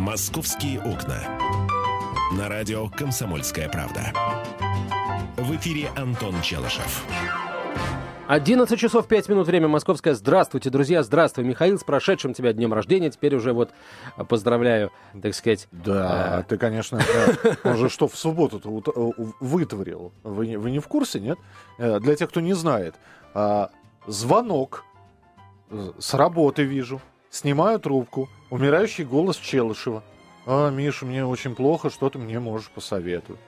«Московские 0.00 0.80
окна». 0.80 1.18
На 2.32 2.48
радио 2.48 2.88
«Комсомольская 2.88 3.68
правда». 3.68 4.14
В 5.36 5.54
эфире 5.56 5.90
Антон 5.94 6.40
Челышев. 6.40 7.04
11 8.26 8.80
часов 8.80 9.06
5 9.06 9.28
минут, 9.28 9.46
время 9.46 9.68
московское. 9.68 10.14
Здравствуйте, 10.14 10.70
друзья, 10.70 11.02
здравствуй, 11.02 11.44
Михаил, 11.44 11.78
с 11.78 11.84
прошедшим 11.84 12.32
тебя 12.32 12.54
днем 12.54 12.72
рождения. 12.72 13.10
Теперь 13.10 13.34
уже 13.34 13.52
вот 13.52 13.72
поздравляю, 14.26 14.90
так 15.20 15.34
сказать. 15.34 15.68
Да, 15.70 16.40
э, 16.40 16.44
ты, 16.48 16.56
конечно, 16.56 16.98
он 17.64 17.76
же 17.76 17.90
что 17.90 18.08
в 18.08 18.16
субботу 18.16 18.58
вытворил. 19.38 20.14
Вы, 20.22 20.56
вы 20.56 20.70
не 20.70 20.78
в 20.78 20.88
курсе, 20.88 21.20
нет? 21.20 21.38
Э, 21.76 22.00
для 22.00 22.16
тех, 22.16 22.30
кто 22.30 22.40
не 22.40 22.54
знает, 22.54 22.94
а, 23.34 23.70
звонок 24.06 24.82
э, 25.68 25.92
с 25.98 26.14
работы 26.14 26.62
вижу, 26.62 27.02
снимаю 27.30 27.78
трубку, 27.78 28.28
умирающий 28.50 29.04
голос 29.04 29.36
Челышева. 29.36 30.02
А, 30.46 30.70
Миша, 30.70 31.06
мне 31.06 31.24
очень 31.24 31.54
плохо, 31.54 31.90
что 31.90 32.10
ты 32.10 32.18
мне 32.18 32.40
можешь 32.40 32.70
посоветовать? 32.70 33.40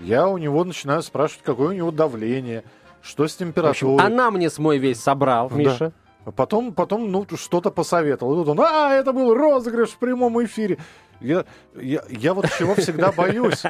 Я 0.00 0.28
у 0.28 0.38
него 0.38 0.64
начинаю 0.64 1.02
спрашивать, 1.02 1.44
какое 1.44 1.68
у 1.68 1.72
него 1.72 1.90
давление, 1.90 2.64
что 3.00 3.26
с 3.26 3.36
температурой? 3.36 4.04
Она 4.04 4.30
мне 4.30 4.50
смой 4.50 4.78
весь 4.78 5.00
собрал, 5.00 5.50
Миша. 5.50 5.92
Да. 6.24 6.32
Потом, 6.32 6.72
потом, 6.72 7.10
ну, 7.10 7.26
что-то 7.36 7.70
посоветовал. 7.70 8.34
И 8.34 8.36
тут 8.36 8.48
он, 8.48 8.60
а, 8.60 8.92
это 8.92 9.12
был 9.12 9.34
розыгрыш 9.34 9.90
в 9.90 9.98
прямом 9.98 10.42
эфире. 10.44 10.78
Я, 11.20 11.44
я, 11.74 12.02
я 12.08 12.34
вот 12.34 12.46
чего 12.58 12.74
всегда 12.74 13.12
боюсь. 13.12 13.62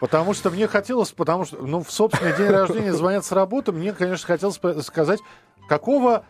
Потому 0.00 0.34
что 0.34 0.50
мне 0.50 0.66
хотелось, 0.68 1.10
потому 1.10 1.44
что, 1.44 1.56
ну, 1.56 1.82
в 1.82 1.90
собственный 1.90 2.36
день 2.36 2.48
рождения 2.48 2.92
звонят 2.92 3.24
с 3.24 3.32
работы, 3.32 3.72
мне, 3.72 3.92
конечно, 3.92 4.26
хотелось 4.26 4.60
сказать, 4.84 5.20
какого 5.66 6.24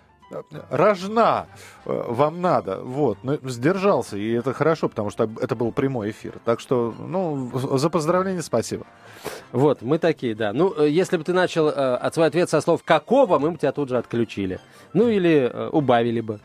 рожна 0.70 1.46
э, 1.84 2.04
вам 2.08 2.40
надо. 2.40 2.80
Вот. 2.82 3.18
Но 3.22 3.36
сдержался, 3.42 4.16
и 4.16 4.32
это 4.32 4.52
хорошо, 4.52 4.88
потому 4.88 5.10
что 5.10 5.28
это 5.40 5.54
был 5.54 5.72
прямой 5.72 6.10
эфир. 6.10 6.34
Так 6.44 6.60
что, 6.60 6.94
ну, 6.98 7.50
за 7.54 7.90
поздравление 7.90 8.42
спасибо. 8.42 8.86
Вот, 9.52 9.82
мы 9.82 9.98
такие, 9.98 10.34
да. 10.34 10.52
Ну, 10.52 10.74
э, 10.76 10.88
если 10.88 11.16
бы 11.16 11.24
ты 11.24 11.32
начал 11.32 11.68
э, 11.68 12.10
свой 12.12 12.26
ответ 12.26 12.50
со 12.50 12.60
слов 12.60 12.82
«какого», 12.84 13.38
мы 13.38 13.50
бы 13.50 13.58
тебя 13.58 13.72
тут 13.72 13.88
же 13.88 13.98
отключили. 13.98 14.60
Ну, 14.92 15.08
или 15.08 15.50
э, 15.52 15.68
убавили 15.68 16.20
бы. 16.20 16.40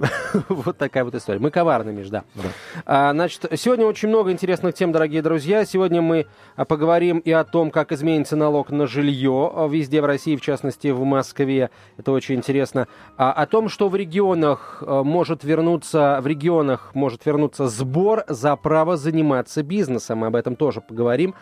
вот 0.48 0.76
такая 0.78 1.04
вот 1.04 1.14
история. 1.14 1.38
Мы 1.38 1.50
коварны, 1.50 1.92
Миш, 1.92 2.08
да. 2.08 2.24
да. 2.34 2.42
А, 2.86 3.12
значит, 3.12 3.46
сегодня 3.56 3.86
очень 3.86 4.08
много 4.08 4.32
интересных 4.32 4.74
тем, 4.74 4.92
дорогие 4.92 5.22
друзья. 5.22 5.64
Сегодня 5.64 6.00
мы 6.00 6.26
а, 6.56 6.64
поговорим 6.64 7.18
и 7.18 7.30
о 7.30 7.44
том, 7.44 7.70
как 7.70 7.92
изменится 7.92 8.36
налог 8.36 8.70
на 8.70 8.86
жилье 8.86 9.50
а, 9.54 9.68
везде 9.68 10.00
в 10.00 10.06
России, 10.06 10.36
в 10.36 10.40
частности 10.40 10.88
в 10.88 11.04
Москве. 11.04 11.70
Это 11.98 12.12
очень 12.12 12.36
интересно. 12.36 12.88
А, 13.16 13.32
о 13.32 13.46
том, 13.46 13.68
что 13.68 13.88
в 13.88 13.96
регионах 13.96 14.82
а, 14.86 15.02
может 15.02 15.44
вернуться, 15.44 16.20
в 16.22 16.26
регионах 16.26 16.94
может 16.94 17.26
вернуться 17.26 17.68
сбор 17.68 18.24
за 18.28 18.56
право 18.56 18.96
заниматься 18.96 19.62
бизнесом. 19.62 20.18
Мы 20.18 20.28
об 20.28 20.36
этом 20.36 20.56
тоже 20.56 20.80
поговорим, 20.80 21.34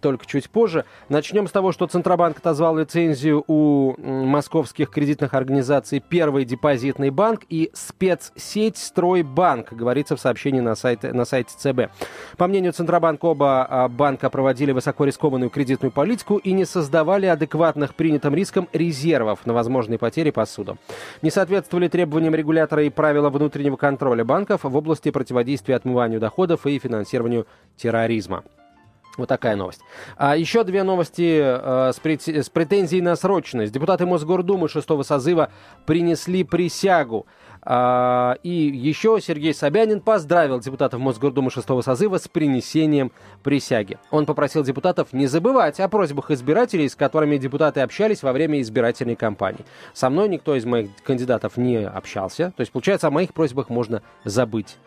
только 0.00 0.26
чуть 0.26 0.50
позже. 0.50 0.84
Начнем 1.08 1.46
с 1.46 1.50
того, 1.50 1.72
что 1.72 1.86
Центробанк 1.86 2.38
отозвал 2.38 2.76
лицензию 2.76 3.44
у 3.46 3.94
московских 3.98 4.90
кредитных 4.90 5.34
организаций 5.34 6.02
«Первый 6.06 6.44
депозитный 6.44 7.10
банк» 7.10 7.42
и 7.48 7.70
спецсеть 7.78 8.76
«Стройбанк», 8.76 9.72
говорится 9.72 10.16
в 10.16 10.20
сообщении 10.20 10.60
на 10.60 10.74
сайте, 10.74 11.12
на 11.12 11.24
сайте 11.24 11.54
ЦБ. 11.56 11.92
По 12.36 12.46
мнению 12.46 12.72
Центробанка, 12.72 13.26
оба 13.26 13.64
а, 13.64 13.88
банка 13.88 14.30
проводили 14.30 14.72
высокорискованную 14.72 15.50
кредитную 15.50 15.92
политику 15.92 16.36
и 16.36 16.52
не 16.52 16.64
создавали 16.64 17.26
адекватных 17.26 17.94
принятым 17.94 18.34
рискам 18.34 18.68
резервов 18.72 19.46
на 19.46 19.52
возможные 19.52 19.98
потери 19.98 20.30
по 20.30 20.44
суду. 20.46 20.78
Не 21.22 21.30
соответствовали 21.30 21.88
требованиям 21.88 22.34
регулятора 22.34 22.84
и 22.84 22.90
правила 22.90 23.30
внутреннего 23.30 23.76
контроля 23.76 24.24
банков 24.24 24.64
в 24.64 24.76
области 24.76 25.10
противодействия 25.10 25.76
отмыванию 25.76 26.20
доходов 26.20 26.66
и 26.66 26.78
финансированию 26.78 27.46
терроризма. 27.76 28.44
Вот 29.18 29.28
такая 29.28 29.56
новость. 29.56 29.80
А 30.16 30.36
еще 30.36 30.62
две 30.62 30.84
новости 30.84 31.40
э, 31.42 31.92
с, 31.92 31.98
прет... 31.98 32.26
с 32.26 32.48
претензией 32.48 33.02
на 33.02 33.16
срочность. 33.16 33.72
Депутаты 33.72 34.06
Мосгордумы 34.06 34.68
шестого 34.68 35.02
созыва 35.02 35.50
принесли 35.86 36.44
присягу. 36.44 37.26
А, 37.70 38.38
и 38.42 38.48
еще 38.48 39.18
Сергей 39.20 39.52
Собянин 39.52 40.00
поздравил 40.00 40.58
депутатов 40.58 41.00
Мосгордумы 41.00 41.50
шестого 41.50 41.82
созыва 41.82 42.16
с 42.16 42.26
принесением 42.26 43.12
присяги. 43.42 43.98
Он 44.10 44.24
попросил 44.24 44.64
депутатов 44.64 45.12
не 45.12 45.26
забывать 45.26 45.78
о 45.78 45.88
просьбах 45.90 46.30
избирателей, 46.30 46.88
с 46.88 46.94
которыми 46.94 47.36
депутаты 47.36 47.80
общались 47.80 48.22
во 48.22 48.32
время 48.32 48.62
избирательной 48.62 49.16
кампании. 49.16 49.66
Со 49.92 50.08
мной 50.08 50.30
никто 50.30 50.56
из 50.56 50.64
моих 50.64 50.88
кандидатов 51.04 51.58
не 51.58 51.86
общался. 51.86 52.54
То 52.56 52.62
есть, 52.62 52.72
получается, 52.72 53.08
о 53.08 53.10
моих 53.10 53.34
просьбах 53.34 53.68
можно 53.68 54.00
забыть. 54.24 54.78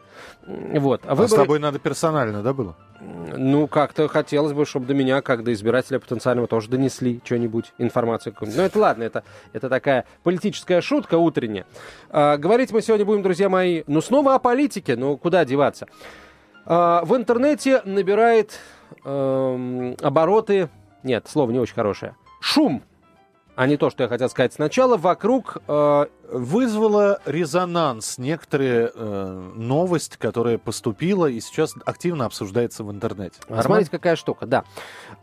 Вот. 0.46 1.02
А, 1.06 1.16
выборы... 1.16 1.26
а 1.26 1.28
с 1.28 1.34
тобой 1.34 1.60
надо 1.60 1.80
персонально, 1.80 2.42
да, 2.42 2.54
было? 2.54 2.76
Ну, 3.00 3.68
как-то 3.68 4.08
хотелось 4.08 4.54
бы, 4.54 4.66
чтобы 4.66 4.86
до 4.86 4.94
меня, 4.94 5.22
как 5.22 5.44
до 5.44 5.54
избирателя 5.54 6.00
потенциального, 6.00 6.48
тоже 6.48 6.70
донесли 6.70 7.22
что-нибудь, 7.24 7.74
информацию. 7.78 8.36
Но 8.40 8.48
ну, 8.56 8.62
это 8.62 8.80
ладно, 8.80 9.04
это, 9.04 9.24
это 9.54 9.70
такая 9.70 10.06
политическая 10.24 10.82
шутка 10.82 11.18
утренняя. 11.18 11.66
А, 12.10 12.38
говорить 12.38 12.72
мы 12.72 12.82
сегодня 12.82 13.06
будем, 13.06 13.24
друзья 13.24 13.50
мои, 13.50 13.84
ну, 13.88 14.02
снова 14.02 14.36
о 14.36 14.40
политике, 14.40 14.96
ну, 14.96 15.18
куда 15.18 15.46
деваться. 15.46 15.88
А, 16.66 17.04
в 17.06 17.16
интернете 17.16 17.82
набирает 17.86 18.60
э, 19.04 19.96
обороты... 20.02 20.70
Нет, 21.04 21.28
слово 21.28 21.50
не 21.52 21.60
очень 21.60 21.74
хорошее. 21.74 22.16
Шум 22.40 22.84
а 23.62 23.68
не 23.68 23.78
то, 23.78 23.92
что 23.92 24.02
я 24.02 24.10
хотел 24.10 24.28
сказать 24.28 24.54
сначала, 24.54 24.98
вокруг... 24.98 25.58
Э, 25.68 26.08
вызвала 26.32 27.20
резонанс 27.26 28.18
некоторые 28.18 28.90
э, 28.94 29.52
новость, 29.56 30.18
которая 30.18 30.58
поступила 30.58 31.26
и 31.26 31.40
сейчас 31.42 31.76
активно 31.86 32.26
обсуждается 32.26 32.84
в 32.84 32.92
интернете. 32.92 33.36
Нормально? 33.42 33.64
Смотрите, 33.64 33.92
какая 33.92 34.16
штука, 34.16 34.46
да. 34.46 34.64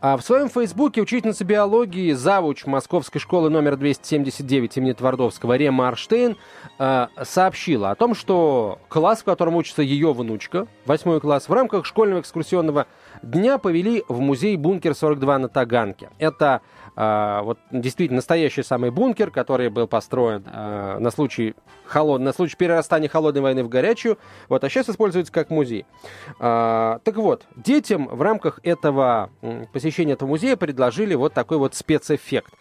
А 0.01 0.17
в 0.17 0.21
своем 0.21 0.49
фейсбуке 0.49 1.01
учительница 1.01 1.43
биологии, 1.45 2.13
завуч 2.13 2.65
Московской 2.65 3.19
школы 3.19 3.49
номер 3.49 3.75
279 3.75 4.77
имени 4.77 4.93
Твардовского 4.93 5.57
Рема 5.57 5.87
Арштейн 5.87 6.37
э, 6.77 7.07
сообщила 7.23 7.89
о 7.89 7.95
том, 7.95 8.13
что 8.13 8.79
класс, 8.87 9.21
в 9.21 9.23
котором 9.23 9.55
учится 9.55 9.81
ее 9.81 10.13
внучка, 10.13 10.67
восьмой 10.85 11.19
класс, 11.19 11.49
в 11.49 11.53
рамках 11.53 11.85
школьного 11.85 12.21
экскурсионного 12.21 12.85
дня 13.21 13.57
повели 13.57 14.03
в 14.07 14.19
музей 14.19 14.55
«Бункер 14.57 14.91
42» 14.91 15.37
на 15.37 15.49
Таганке. 15.49 16.09
Это 16.19 16.61
а, 16.95 17.43
вот 17.43 17.59
действительно 17.71 18.17
настоящий 18.17 18.63
самый 18.63 18.91
бункер, 18.91 19.31
который 19.31 19.69
был 19.69 19.87
построен 19.87 20.43
а, 20.47 20.99
на 20.99 21.11
случай 21.11 21.55
холод... 21.87 22.21
на 22.21 22.33
случай 22.33 22.57
перерастания 22.57 23.07
холодной 23.07 23.41
войны 23.41 23.63
в 23.63 23.69
горячую, 23.69 24.17
вот, 24.49 24.63
а 24.63 24.69
сейчас 24.69 24.89
используется 24.89 25.31
как 25.31 25.49
музей. 25.49 25.85
А, 26.39 26.99
так 27.03 27.15
вот, 27.15 27.45
детям 27.55 28.07
в 28.07 28.21
рамках 28.21 28.59
этого 28.63 29.29
посещения 29.71 30.13
этого 30.13 30.29
музея 30.29 30.55
предложили 30.57 31.15
вот 31.15 31.33
такой 31.33 31.57
вот 31.57 31.75
спецэффект. 31.75 32.53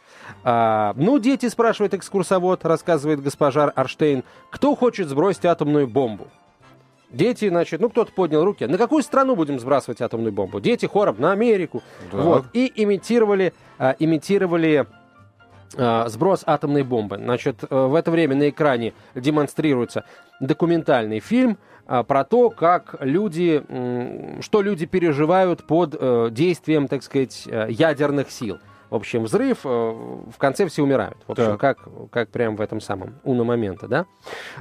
А, 0.44 0.94
ну, 0.96 1.19
дети, 1.19 1.48
спрашивает 1.48 1.94
экскурсовод, 1.94 2.64
рассказывает 2.64 3.22
госпожа 3.22 3.64
Арштейн, 3.64 4.25
кто 4.50 4.75
хочет 4.75 5.08
сбросить 5.08 5.44
атомную 5.44 5.88
бомбу? 5.88 6.28
Дети, 7.10 7.48
значит, 7.48 7.80
ну 7.80 7.88
кто-то 7.88 8.12
поднял 8.12 8.44
руки. 8.44 8.64
На 8.66 8.76
какую 8.76 9.02
страну 9.02 9.34
будем 9.34 9.58
сбрасывать 9.58 10.00
атомную 10.02 10.32
бомбу? 10.32 10.60
Дети 10.60 10.86
хором 10.86 11.16
на 11.19 11.32
Америку. 11.32 11.82
Да. 12.12 12.19
Вот. 12.19 12.44
И 12.52 12.70
имитировали, 12.74 13.54
а, 13.78 13.96
имитировали 13.98 14.86
а, 15.76 16.08
сброс 16.08 16.42
атомной 16.46 16.82
бомбы. 16.82 17.16
Значит, 17.16 17.64
э, 17.69 17.74
в 17.74 17.94
это 17.94 18.10
время 18.10 18.36
на 18.36 18.48
экране 18.50 18.92
демонстрируется 19.14 20.04
документальный 20.41 21.20
фильм 21.20 21.58
а, 21.86 22.02
про 22.02 22.24
то, 22.24 22.50
как 22.50 22.96
люди, 23.00 23.62
что 24.42 24.60
люди 24.60 24.84
переживают 24.84 25.66
под 25.66 25.96
э, 25.98 26.28
действием, 26.30 26.88
так 26.88 27.02
сказать, 27.02 27.44
э, 27.46 27.69
ядерных 27.70 28.30
сил. 28.30 28.58
В 28.91 28.94
общем, 28.94 29.25
взрыв, 29.25 29.59
э, 29.65 29.69
в 29.69 30.38
конце 30.38 30.66
все 30.66 30.82
умирают. 30.82 31.19
В 31.26 31.32
общем, 31.32 31.59
как, 31.59 31.78
как 32.10 32.31
прям 32.31 32.56
в 32.56 32.60
этом 32.60 32.81
самом 32.81 33.16
уна 33.22 33.44
момента, 33.44 33.87
да? 33.87 34.06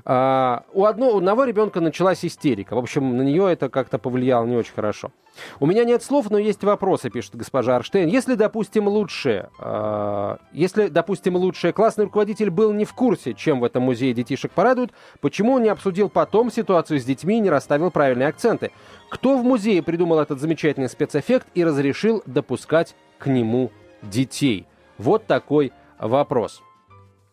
А, 0.04 0.64
у, 0.74 0.86
одного, 0.86 1.14
у 1.14 1.18
одного 1.18 1.46
ребенка 1.46 1.80
началась 1.80 2.26
истерика. 2.26 2.76
В 2.76 2.80
общем, 2.80 3.16
на 3.16 3.22
нее 3.22 3.52
это 3.52 3.70
как-то 3.70 3.98
повлияло 3.98 4.46
не 4.46 4.56
очень 4.56 4.74
хорошо. 4.74 5.12
У 5.60 5.66
меня 5.66 5.86
нет 5.86 6.04
слов, 6.04 6.30
но 6.30 6.38
есть 6.38 6.64
вопросы, 6.64 7.10
пишет 7.10 7.36
госпожа 7.36 7.76
Арштейн. 7.76 8.08
Если, 8.08 8.36
допустим, 8.36 8.88
лучше, 8.88 9.50
э, 9.60 10.38
если, 10.52 10.88
допустим, 10.88 11.36
лучше 11.36 11.72
классный 11.72 12.06
руководитель 12.06 12.50
был 12.50 12.74
не 12.74 12.86
в 12.86 12.94
курсе, 12.94 13.34
чем 13.34 13.62
в 13.62 13.64
этом 13.64 13.84
музее 13.84 14.14
детишек 14.14 14.52
порадуют, 14.52 14.92
почему 15.22 15.54
он 15.54 15.64
не 15.64 15.70
обсудил 15.70 16.10
потом 16.10 16.52
ситуацию 16.52 17.00
с 17.00 17.06
детьми 17.06 17.38
и 17.38 17.40
не 17.42 17.50
расставил 17.50 17.92
правильные 17.92 18.28
акценты? 18.28 18.72
Кто 19.10 19.38
в 19.38 19.44
музее 19.44 19.82
придумал 19.84 20.20
этот 20.20 20.42
замечательный 20.42 20.90
спецэффект 20.90 21.48
и 21.54 21.64
разрешил 21.64 22.24
допускать 22.26 22.96
к 23.20 23.28
нему 23.28 23.72
детей? 24.02 24.68
Вот 24.98 25.26
такой 25.26 25.72
вопрос 26.00 26.62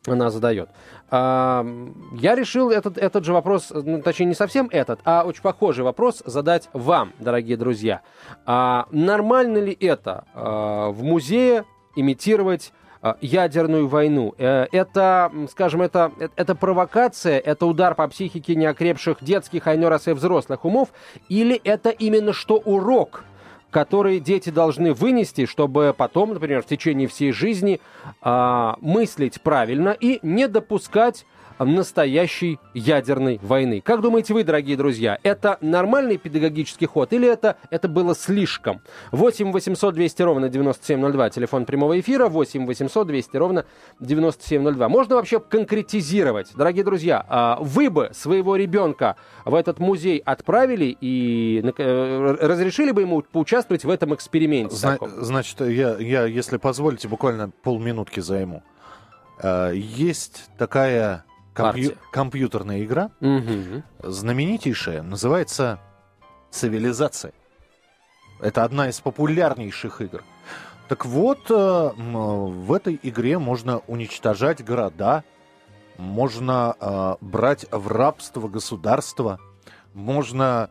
она 0.06 0.30
задает. 0.30 0.68
А, 1.10 1.66
я 2.12 2.34
решил 2.34 2.70
этот, 2.70 2.98
этот 2.98 3.24
же 3.24 3.32
вопрос, 3.32 3.70
ну, 3.70 4.02
точнее 4.02 4.26
не 4.26 4.34
совсем 4.34 4.68
этот, 4.70 5.00
а 5.04 5.24
очень 5.24 5.42
похожий 5.42 5.84
вопрос 5.84 6.22
задать 6.26 6.68
вам, 6.72 7.12
дорогие 7.18 7.56
друзья. 7.56 8.02
А, 8.44 8.86
нормально 8.90 9.58
ли 9.58 9.76
это 9.80 10.24
а, 10.34 10.90
в 10.90 11.02
музее 11.02 11.64
имитировать 11.96 12.72
ядерную 13.20 13.86
войну. 13.86 14.34
Э, 14.38 14.66
это, 14.72 15.30
скажем, 15.50 15.82
это, 15.82 16.10
это 16.36 16.54
провокация, 16.54 17.38
это 17.38 17.66
удар 17.66 17.94
по 17.94 18.08
психике 18.08 18.54
неокрепших 18.54 19.18
детских, 19.20 19.66
а 19.66 19.74
иной 19.74 19.90
раз 19.90 20.08
и 20.08 20.12
взрослых 20.12 20.64
умов, 20.64 20.88
или 21.28 21.54
это 21.64 21.90
именно 21.90 22.32
что 22.32 22.56
урок? 22.56 23.24
Которые 23.74 24.20
дети 24.20 24.50
должны 24.50 24.94
вынести, 24.94 25.46
чтобы 25.46 25.92
потом, 25.98 26.32
например, 26.32 26.62
в 26.62 26.66
течение 26.66 27.08
всей 27.08 27.32
жизни 27.32 27.80
э, 28.22 28.72
мыслить 28.80 29.40
правильно 29.40 29.88
и 29.88 30.20
не 30.22 30.46
допускать 30.46 31.26
настоящей 31.58 32.58
ядерной 32.72 33.38
войны. 33.42 33.80
Как 33.80 34.00
думаете 34.00 34.34
вы, 34.34 34.44
дорогие 34.44 34.76
друзья, 34.76 35.18
это 35.22 35.58
нормальный 35.60 36.16
педагогический 36.16 36.86
ход 36.86 37.12
или 37.12 37.28
это, 37.28 37.56
это 37.70 37.88
было 37.88 38.14
слишком? 38.14 38.80
8 39.12 39.52
800 39.52 39.94
200 39.94 40.22
ровно 40.22 40.48
9702, 40.48 41.30
телефон 41.30 41.64
прямого 41.64 41.98
эфира, 42.00 42.28
8 42.28 42.66
800 42.66 43.06
200 43.06 43.36
ровно 43.36 43.66
9702. 44.00 44.88
Можно 44.88 45.16
вообще 45.16 45.40
конкретизировать, 45.40 46.52
дорогие 46.54 46.84
друзья, 46.84 47.24
а 47.28 47.58
вы 47.60 47.90
бы 47.90 48.10
своего 48.12 48.56
ребенка 48.56 49.16
в 49.44 49.54
этот 49.54 49.78
музей 49.78 50.18
отправили 50.18 50.96
и 51.00 51.62
э, 51.76 52.36
разрешили 52.40 52.90
бы 52.90 53.02
ему 53.02 53.22
поучаствовать 53.22 53.84
в 53.84 53.90
этом 53.90 54.14
эксперименте? 54.14 54.74
Зна- 54.74 54.98
значит, 55.18 55.60
я, 55.60 55.96
я, 55.98 56.24
если 56.24 56.56
позволите, 56.56 57.08
буквально 57.08 57.50
полминутки 57.62 58.20
займу. 58.20 58.62
Э, 59.42 59.72
есть 59.74 60.48
такая 60.58 61.24
компью- 61.54 61.96
компьютерная 62.10 62.82
игра, 62.84 63.10
угу. 63.20 63.82
знаменитейшая, 64.02 65.02
называется 65.02 65.78
«Цивилизация». 66.50 67.32
Это 68.40 68.64
одна 68.64 68.88
из 68.88 69.00
популярнейших 69.00 70.00
игр. 70.00 70.22
Так 70.88 71.06
вот, 71.06 71.50
э, 71.50 71.90
в 71.96 72.72
этой 72.72 72.98
игре 73.02 73.38
можно 73.38 73.78
уничтожать 73.86 74.62
города, 74.62 75.24
можно 75.96 76.74
э, 76.78 77.14
брать 77.20 77.66
в 77.70 77.88
рабство 77.88 78.48
государства, 78.48 79.38
можно 79.94 80.70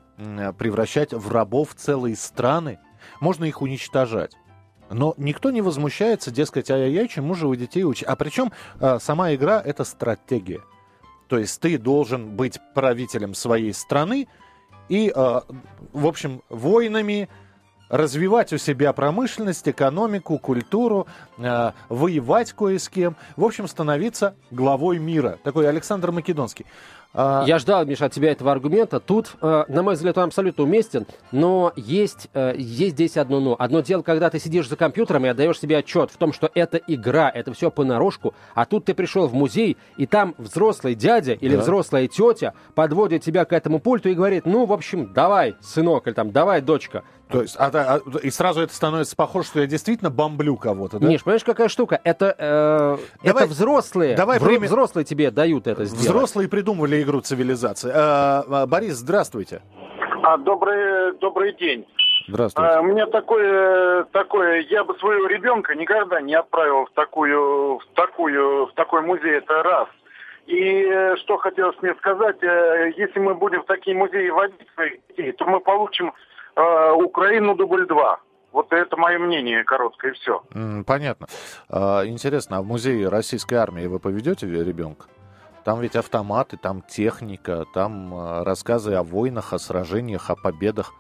превращать 0.57 1.13
в 1.13 1.31
рабов 1.31 1.74
целые 1.75 2.15
страны, 2.15 2.77
можно 3.19 3.45
их 3.45 3.62
уничтожать. 3.62 4.35
Но 4.89 5.13
никто 5.18 5.50
не 5.50 5.62
возмущается, 5.62 6.30
дескать, 6.30 6.69
ай-яй-яй, 6.69 7.07
чему 7.07 7.33
же 7.33 7.47
вы 7.47 7.57
детей 7.57 7.83
учите. 7.83 8.06
А 8.06 8.15
причем 8.15 8.51
э, 8.80 9.00
сама 9.01 9.33
игра— 9.33 9.62
это 9.65 9.83
стратегия. 9.83 10.62
То 11.33 11.39
есть 11.39 11.59
ты 11.62 11.80
должен 11.80 12.35
быть 12.35 12.59
правителем 12.75 13.33
своей 13.33 13.74
страны 13.74 14.27
и, 14.88 15.09
э, 15.09 15.41
в 15.91 16.06
общем, 16.06 16.44
воинами 16.47 17.27
развивать 17.94 18.51
у 18.51 18.57
себя 18.57 18.92
промышленность, 18.92 19.69
экономику, 19.69 20.40
культуру, 20.40 21.06
э, 21.38 21.72
воевать 21.90 22.51
кое 22.54 22.80
с 22.80 22.90
кем, 22.90 23.16
в 23.38 23.45
общем, 23.45 23.68
становиться 23.68 24.34
главой 24.50 24.98
мира. 24.98 25.38
Такой 25.44 25.69
Александр 25.69 26.12
Македонский. 26.12 26.66
А... 27.13 27.44
Я 27.45 27.60
ждал, 27.60 27.86
Миша, 27.86 28.06
от 28.06 28.12
тебя 28.12 28.31
этого 28.31 28.51
аргумента. 28.51 29.00
Тут, 29.00 29.36
э, 29.40 29.66
на 29.68 29.84
мой 29.84 29.94
взгляд, 29.94 30.18
он 30.18 30.25
абсолютно 30.25 30.63
уместен, 30.63 31.06
но 31.31 31.72
есть, 31.75 32.30
э, 32.34 32.56
есть 32.57 32.95
здесь 32.95 33.18
одно 33.18 33.40
но. 33.40 33.56
Одно 33.60 33.81
дело, 33.81 34.01
когда 34.01 34.31
ты 34.31 34.40
сидишь 34.40 34.68
за 34.68 34.75
компьютером 34.75 35.25
и 35.25 35.30
отдаешь 35.30 35.60
себе 35.60 35.78
отчет 35.78 36.10
в 36.10 36.18
том, 36.18 36.34
что 36.34 36.50
это 36.56 36.78
игра, 36.88 37.30
это 37.30 37.54
все 37.54 37.69
понарошку, 37.69 38.34
а 38.56 38.66
тут 38.66 38.86
ты 38.86 38.95
пришел 38.95 39.28
в 39.28 39.36
музей, 39.36 39.78
и 39.98 40.07
там 40.07 40.34
взрослый 40.40 40.95
дядя 40.95 41.34
или 41.34 41.56
да. 41.56 41.62
взрослая 41.62 42.07
тетя 42.07 42.56
подводит 42.74 43.22
тебя 43.22 43.45
к 43.45 43.54
этому 43.54 43.80
пульту 43.80 44.10
и 44.10 44.16
говорит, 44.16 44.48
ну, 44.48 44.66
в 44.66 44.74
общем, 44.74 45.13
давай, 45.13 45.56
сынок, 45.62 46.07
или 46.07 46.16
там, 46.16 46.31
давай, 46.31 46.62
дочка, 46.62 47.04
то 47.33 47.41
есть, 47.41 47.56
а, 47.57 47.71
а, 47.74 48.00
и 48.19 48.30
сразу 48.30 48.62
это 48.62 48.75
становится 48.75 49.15
похоже, 49.15 49.47
что 49.47 49.59
я 49.62 49.65
действительно 49.65 50.12
бомблю 50.12 50.56
кого-то, 50.56 51.00
да? 51.00 51.07
Миш, 51.07 51.24
понимаешь, 51.24 51.44
какая 51.44 51.68
штука? 51.68 52.00
Это, 52.03 52.35
э, 52.38 52.97
давай, 53.25 53.45
это 53.45 53.51
взрослые. 53.51 54.15
Давай 54.15 54.38
вр- 54.38 54.44
время... 54.44 54.68
Взрослые 54.68 55.03
тебе 55.03 55.31
дают 55.31 55.65
это 55.65 55.85
сделать. 55.85 56.06
Взрослые 56.06 56.47
придумывали 56.47 57.01
игру 57.01 57.21
цивилизации. 57.21 57.91
А, 57.91 58.44
а, 58.47 58.68
Борис, 58.68 58.97
здравствуйте. 58.97 59.63
А, 60.21 60.38
добрый, 60.38 61.13
добрый 61.18 61.53
день. 61.56 61.88
Здравствуйте. 62.27 62.69
А, 62.69 62.81
у 62.81 62.83
меня 62.83 63.07
такое, 63.07 64.03
такое, 64.12 64.62
я 64.69 64.83
бы 64.83 64.94
своего 65.00 65.25
ребенка 65.25 65.74
никогда 65.74 66.21
не 66.21 66.35
отправил 66.35 66.85
в 66.85 66.91
такую, 66.91 67.80
в 67.80 67.85
такую, 67.95 68.68
в 68.68 68.74
такой 68.74 69.01
музей, 69.01 69.38
это 69.38 69.63
раз. 69.63 69.88
И 70.45 70.83
э, 70.83 71.15
что 71.18 71.38
хотелось 71.38 71.81
мне 71.81 71.95
сказать, 71.95 72.38
э, 72.44 72.91
если 72.95 73.19
мы 73.19 73.33
будем 73.33 73.63
в 73.63 73.65
такие 73.65 73.97
музеи 73.97 74.30
водить 74.30 74.68
своих 74.75 75.00
детей, 75.07 75.31
то 75.31 75.45
мы 75.45 75.62
получим 75.62 76.09
э, 76.09 76.12
Украину 76.56 77.56
дубль 77.56 77.88
2. 77.88 78.20
Вот 78.54 78.72
это 78.72 78.96
мое 78.98 79.18
мнение 79.18 79.64
короткое, 79.64 80.12
и 80.12 80.14
все. 80.14 80.44
понятно. 80.86 81.28
А, 81.70 82.06
интересно, 82.06 82.58
а 82.58 82.62
в 82.62 82.66
музее 82.66 83.10
российской 83.10 83.56
армии 83.56 83.88
вы 83.88 84.00
поведете 84.00 84.46
ребенка? 84.46 85.08
Там 85.64 85.80
ведь 85.80 85.96
автоматы, 85.96 86.58
там 86.58 86.82
техника, 86.82 87.66
там 87.74 88.14
а, 88.14 88.44
рассказы 88.44 88.94
о 88.94 89.04
войнах, 89.04 89.54
о 89.54 89.60
сражениях, 89.60 90.30
о 90.30 90.36
победах. 90.36 90.94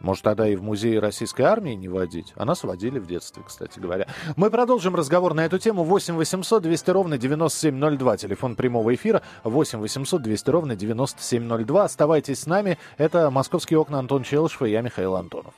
Может, 0.00 0.24
тогда 0.24 0.48
и 0.48 0.54
в 0.54 0.62
музее 0.62 1.00
российской 1.00 1.42
армии 1.42 1.72
не 1.72 1.88
водить? 1.88 2.32
А 2.36 2.44
нас 2.44 2.62
водили 2.62 2.98
в 2.98 3.06
детстве, 3.06 3.42
кстати 3.46 3.78
говоря. 3.78 4.06
Мы 4.36 4.50
продолжим 4.50 4.94
разговор 4.94 5.34
на 5.34 5.44
эту 5.44 5.58
тему. 5.58 5.82
8 5.82 6.14
800 6.14 6.62
200 6.62 6.90
ровно 6.90 7.18
9702. 7.18 8.16
Телефон 8.16 8.54
прямого 8.54 8.94
эфира 8.94 9.22
8 9.44 9.80
800 9.80 10.22
200 10.22 10.50
ровно 10.50 10.76
9702. 10.76 11.84
Оставайтесь 11.84 12.40
с 12.40 12.46
нами. 12.46 12.78
Это 12.96 13.30
«Московские 13.30 13.78
окна» 13.78 13.98
Антон 13.98 14.22
Челышев 14.22 14.62
и 14.62 14.70
я, 14.70 14.82
Михаил 14.82 15.16
Антонов. 15.16 15.54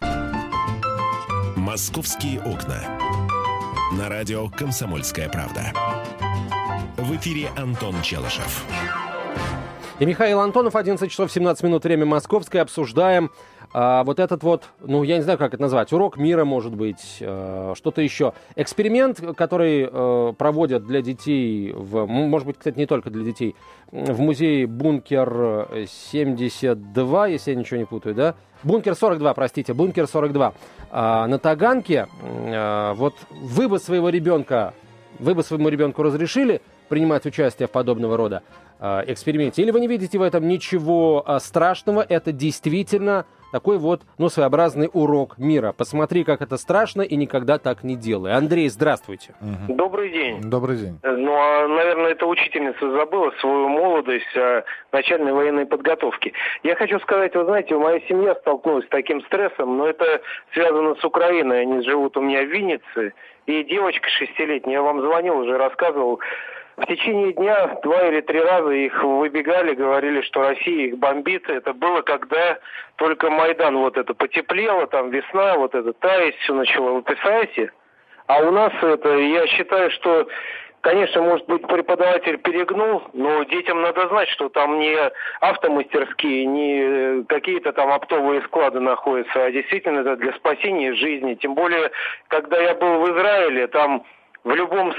«Московские 1.57 2.41
окна». 2.41 2.81
На 3.99 4.09
радио 4.09 4.49
«Комсомольская 4.49 5.29
правда». 5.29 5.73
В 6.97 7.17
эфире 7.17 7.51
Антон 7.57 8.01
Челышев. 8.03 8.65
И 10.01 10.07
Михаил 10.07 10.41
Антонов, 10.41 10.77
11 10.77 11.11
часов 11.11 11.31
17 11.31 11.63
минут, 11.63 11.85
время 11.85 12.07
московское. 12.07 12.63
Обсуждаем 12.63 13.31
а, 13.75 14.03
вот 14.03 14.19
этот 14.19 14.43
вот, 14.43 14.65
ну, 14.81 15.03
я 15.03 15.19
не 15.19 15.23
знаю, 15.23 15.39
как 15.39 15.53
это 15.53 15.61
назвать, 15.61 15.93
урок 15.93 16.17
мира, 16.17 16.47
может 16.47 16.75
быть, 16.75 17.19
э, 17.21 17.75
что-то 17.77 18.01
еще. 18.01 18.33
Эксперимент, 18.57 19.21
который 19.37 19.87
э, 19.93 20.33
проводят 20.39 20.87
для 20.87 21.03
детей, 21.03 21.73
в, 21.73 22.07
может 22.07 22.47
быть, 22.47 22.57
кстати, 22.57 22.79
не 22.79 22.87
только 22.87 23.11
для 23.11 23.23
детей, 23.23 23.55
в 23.93 24.19
музее 24.21 24.67
Бункер 24.67 25.87
72, 25.87 27.27
если 27.27 27.51
я 27.51 27.57
ничего 27.59 27.79
не 27.79 27.85
путаю, 27.85 28.15
да? 28.15 28.37
Бункер 28.63 28.95
42, 28.95 29.35
простите, 29.35 29.75
Бункер 29.75 30.07
42. 30.07 30.55
А, 30.91 31.27
на 31.27 31.39
Таганке, 31.39 32.09
а, 32.23 32.95
вот 32.95 33.17
вы 33.31 33.69
бы 33.69 33.79
своего 33.79 34.09
ребенка, 34.09 34.73
вы 35.19 35.35
бы 35.35 35.43
своему 35.43 35.69
ребенку 35.69 36.03
разрешили 36.03 36.63
принимать 36.91 37.25
участие 37.25 37.69
в 37.69 37.71
подобного 37.71 38.19
рода 38.19 38.43
а, 38.79 39.03
эксперименте? 39.07 39.63
Или 39.63 39.71
вы 39.71 39.81
не 39.81 39.87
видите 39.87 40.19
в 40.19 40.23
этом 40.23 40.47
ничего 40.47 41.25
а, 41.25 41.41
страшного? 41.41 42.05
Это 42.07 42.33
действительно 42.33 43.25
такой 43.53 43.79
вот, 43.79 44.03
ну, 44.19 44.29
своеобразный 44.29 44.89
урок 44.93 45.39
мира. 45.39 45.73
Посмотри, 45.77 46.25
как 46.25 46.43
это 46.43 46.57
страшно, 46.57 47.03
и 47.03 47.17
никогда 47.17 47.59
так 47.59 47.83
не 47.83 47.97
делай. 47.97 48.33
Андрей, 48.33 48.69
здравствуйте. 48.69 49.35
Угу. 49.41 49.75
Добрый 49.75 50.11
день. 50.11 50.41
Добрый 50.43 50.77
день. 50.77 50.99
Э, 51.03 51.11
ну, 51.13 51.33
а, 51.33 51.69
наверное, 51.69 52.13
эта 52.13 52.27
учительница 52.27 52.91
забыла 52.91 53.33
свою 53.41 53.69
молодость 53.69 54.37
о 54.37 54.65
начальной 54.93 55.33
военной 55.33 55.67
подготовке. 55.67 56.33
Я 56.63 56.75
хочу 56.77 56.99
сказать, 57.01 57.35
вы 57.35 57.45
знаете, 57.45 57.77
моя 57.77 58.01
семья 58.09 58.35
столкнулась 58.37 58.87
с 58.87 58.89
таким 58.89 59.23
стрессом, 59.23 59.79
но 59.79 59.89
это 59.89 60.21
связано 60.53 60.95
с 60.97 61.05
Украиной. 61.05 61.63
Они 61.63 61.83
живут 61.83 62.17
у 62.17 62.21
меня 62.21 62.43
в 62.43 62.49
Виннице, 62.49 63.15
и 63.47 63.65
девочка 63.65 64.09
шестилетняя, 64.11 64.77
я 64.77 64.83
вам 64.83 65.01
звонил, 65.01 65.39
уже 65.39 65.57
рассказывал, 65.57 66.21
в 66.81 66.87
течение 66.87 67.33
дня 67.33 67.79
два 67.83 68.09
или 68.09 68.21
три 68.21 68.41
раза 68.41 68.71
их 68.71 69.03
выбегали, 69.03 69.75
говорили, 69.75 70.23
что 70.23 70.43
Россия 70.43 70.87
их 70.87 70.99
бомбит. 70.99 71.49
Это 71.49 71.73
было, 71.73 72.01
когда 72.03 72.59
только 72.97 73.31
Майдан 73.31 73.77
вот 73.77 73.97
это 73.97 74.15
потеплело, 74.15 74.87
там 74.87 75.11
весна, 75.11 75.57
вот 75.57 75.75
это 75.75 75.93
таять 75.93 76.37
все 76.39 76.55
начало. 76.55 76.93
Вы 76.93 77.03
представляете? 77.03 77.73
А 78.27 78.39
у 78.41 78.51
нас 78.51 78.73
это, 78.83 79.17
я 79.19 79.47
считаю, 79.47 79.91
что 79.91 80.27
Конечно, 80.83 81.21
может 81.21 81.47
быть, 81.47 81.67
преподаватель 81.67 82.39
перегнул, 82.39 83.03
но 83.13 83.43
детям 83.45 83.83
надо 83.83 84.09
знать, 84.09 84.31
что 84.31 84.49
там 84.49 84.79
не 84.79 84.97
автомастерские, 85.41 86.47
не 86.47 87.23
какие-то 87.25 87.73
там 87.73 87.93
оптовые 87.93 88.41
склады 88.43 88.81
находятся, 88.81 89.45
а 89.45 89.51
действительно 89.51 90.01
это 90.01 90.17
для 90.17 90.33
спасения 90.33 90.95
жизни. 90.95 91.35
Тем 91.35 91.55
более, 91.55 91.91
когда 92.29 92.59
я 92.59 92.75
был 92.75 93.01
в 93.01 93.11
Израиле, 93.11 93.67
там 93.67 94.05
в 94.45 94.51
любом 94.51 94.93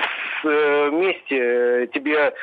э, 0.44 0.90
месте 0.92 1.38
э, 1.38 1.88
тебе... 1.94 2.34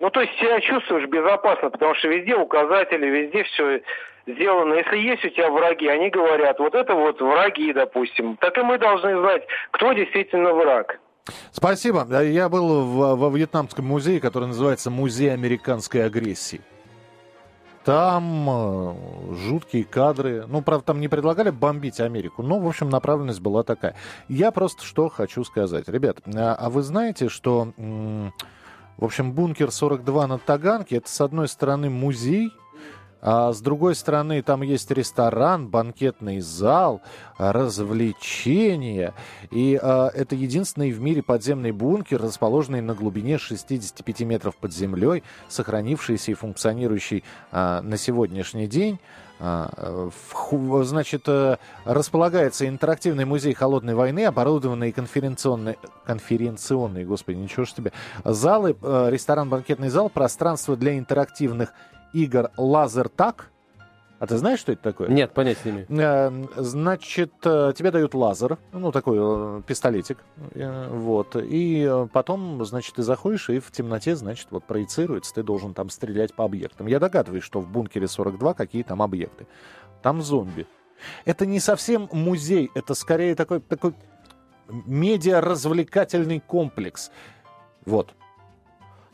Ну, 0.00 0.10
то 0.10 0.20
есть 0.20 0.32
себя 0.38 0.60
чувствуешь 0.60 1.08
безопасно, 1.08 1.70
потому 1.70 1.94
что 1.96 2.08
везде 2.08 2.36
указатели, 2.36 3.06
везде 3.06 3.42
все 3.44 3.80
сделано. 4.26 4.74
Если 4.74 4.96
есть 4.98 5.24
у 5.24 5.28
тебя 5.28 5.50
враги, 5.50 5.88
они 5.88 6.10
говорят, 6.10 6.58
вот 6.58 6.74
это 6.74 6.94
вот 6.94 7.20
враги, 7.20 7.72
допустим. 7.72 8.36
Так 8.36 8.56
и 8.58 8.62
мы 8.62 8.78
должны 8.78 9.18
знать, 9.18 9.42
кто 9.72 9.92
действительно 9.92 10.52
враг. 10.52 11.00
Спасибо. 11.50 12.06
Я 12.22 12.48
был 12.48 13.16
во 13.16 13.28
Вьетнамском 13.28 13.84
музее, 13.84 14.20
который 14.20 14.46
называется 14.46 14.90
Музей 14.90 15.32
американской 15.32 16.04
агрессии. 16.04 16.60
Там 17.88 18.50
э, 18.50 18.94
жуткие 19.48 19.82
кадры. 19.82 20.44
Ну, 20.46 20.60
правда, 20.60 20.88
там 20.88 21.00
не 21.00 21.08
предлагали 21.08 21.48
бомбить 21.48 22.00
Америку, 22.00 22.42
но, 22.42 22.58
в 22.58 22.68
общем, 22.68 22.90
направленность 22.90 23.40
была 23.40 23.62
такая. 23.62 23.94
Я 24.28 24.50
просто 24.50 24.84
что 24.84 25.08
хочу 25.08 25.42
сказать. 25.42 25.88
Ребят, 25.88 26.18
а, 26.26 26.54
а 26.54 26.68
вы 26.68 26.82
знаете, 26.82 27.30
что, 27.30 27.72
в 27.78 29.04
общем, 29.04 29.32
бункер 29.32 29.70
42 29.70 30.26
на 30.26 30.38
Таганке, 30.38 30.96
это, 30.96 31.08
с 31.08 31.18
одной 31.22 31.48
стороны, 31.48 31.88
музей, 31.88 32.52
а 33.20 33.52
с 33.52 33.60
другой 33.60 33.94
стороны, 33.94 34.42
там 34.42 34.62
есть 34.62 34.90
ресторан, 34.90 35.68
банкетный 35.68 36.40
зал, 36.40 37.02
развлечения. 37.36 39.14
И 39.50 39.78
а, 39.80 40.10
это 40.14 40.34
единственный 40.34 40.92
в 40.92 41.00
мире 41.00 41.22
подземный 41.22 41.72
бункер, 41.72 42.20
расположенный 42.22 42.80
на 42.80 42.94
глубине 42.94 43.38
65 43.38 44.20
метров 44.20 44.56
под 44.56 44.72
землей, 44.72 45.22
сохранившийся 45.48 46.32
и 46.32 46.34
функционирующий 46.34 47.24
а, 47.50 47.82
на 47.82 47.96
сегодняшний 47.96 48.66
день. 48.66 48.98
А, 49.40 50.10
значит, 50.82 51.22
э, 51.28 51.58
располагается 51.84 52.66
интерактивный 52.66 53.24
музей 53.24 53.54
холодной 53.54 53.94
войны, 53.94 54.24
оборудованный 54.24 54.90
конференционный, 54.90 55.78
конференционный, 56.04 57.04
господи, 57.04 57.36
ничего 57.36 57.64
ж 57.64 57.70
себе, 57.70 57.92
залы, 58.24 58.76
э, 58.82 59.08
ресторан, 59.10 59.48
банкетный 59.48 59.90
зал, 59.90 60.10
пространство 60.10 60.76
для 60.76 60.98
интерактивных 60.98 61.72
игр 62.12 62.50
«Лазертак». 62.56 63.50
А 64.18 64.26
ты 64.26 64.36
знаешь, 64.36 64.58
что 64.58 64.72
это 64.72 64.82
такое? 64.82 65.08
Нет, 65.08 65.32
понятия 65.32 65.60
не 65.66 65.70
имею. 65.70 65.86
Э, 65.90 66.46
значит, 66.56 67.32
э, 67.44 67.72
тебе 67.76 67.92
дают 67.92 68.14
лазер, 68.14 68.58
ну, 68.72 68.90
такой 68.90 69.18
э, 69.20 69.62
пистолетик, 69.64 70.18
вот, 70.54 71.36
и 71.36 72.06
потом, 72.12 72.64
значит, 72.64 72.96
ты 72.96 73.02
заходишь, 73.04 73.48
и 73.48 73.60
в 73.60 73.70
темноте, 73.70 74.16
значит, 74.16 74.48
вот 74.50 74.64
проецируется, 74.64 75.32
ты 75.34 75.44
должен 75.44 75.72
там 75.72 75.88
стрелять 75.88 76.34
по 76.34 76.44
объектам. 76.44 76.88
Я 76.88 76.98
догадываюсь, 76.98 77.44
что 77.44 77.60
в 77.60 77.68
бункере 77.68 78.08
42 78.08 78.54
какие 78.54 78.82
там 78.82 79.02
объекты. 79.02 79.46
Там 80.02 80.20
зомби. 80.20 80.66
Это 81.24 81.46
не 81.46 81.60
совсем 81.60 82.08
музей, 82.10 82.72
это 82.74 82.94
скорее 82.94 83.36
такой, 83.36 83.60
такой 83.60 83.94
медиа-развлекательный 84.68 86.40
комплекс. 86.40 87.12
Вот. 87.84 88.14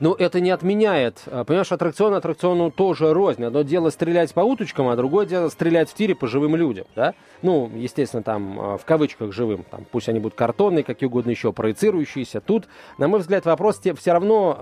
Но 0.01 0.11
ну, 0.11 0.15
это 0.17 0.41
не 0.41 0.51
отменяет. 0.51 1.23
А, 1.27 1.45
понимаешь, 1.45 1.71
аттракцион 1.71 2.15
аттракциону 2.15 2.71
тоже 2.71 3.13
рознь. 3.13 3.45
Одно 3.45 3.63
дело 3.63 3.91
стрелять 3.91 4.35
по 4.35 4.41
уточкам, 4.41 4.89
а 4.89 4.97
другое 4.97 5.27
дело 5.27 5.49
стрелять 5.49 5.89
в 5.89 5.95
тире 5.95 6.15
по 6.15 6.27
живым 6.27 6.57
людям. 6.57 6.87
Да? 6.97 7.15
Ну, 7.43 7.71
естественно, 7.75 8.23
там 8.23 8.61
а, 8.61 8.77
в 8.77 8.85
кавычках 8.85 9.33
живым. 9.33 9.65
Там, 9.71 9.87
пусть 9.91 10.09
они 10.09 10.19
будут 10.19 10.37
картонные, 10.37 10.85
какие 10.85 11.07
угодно 11.07 11.31
еще, 11.31 11.53
проецирующиеся. 11.53 12.41
Тут, 12.41 12.67
на 12.99 13.09
мой 13.09 13.21
взгляд, 13.21 13.47
вопрос 13.47 13.81
все 13.81 14.13
равно 14.13 14.57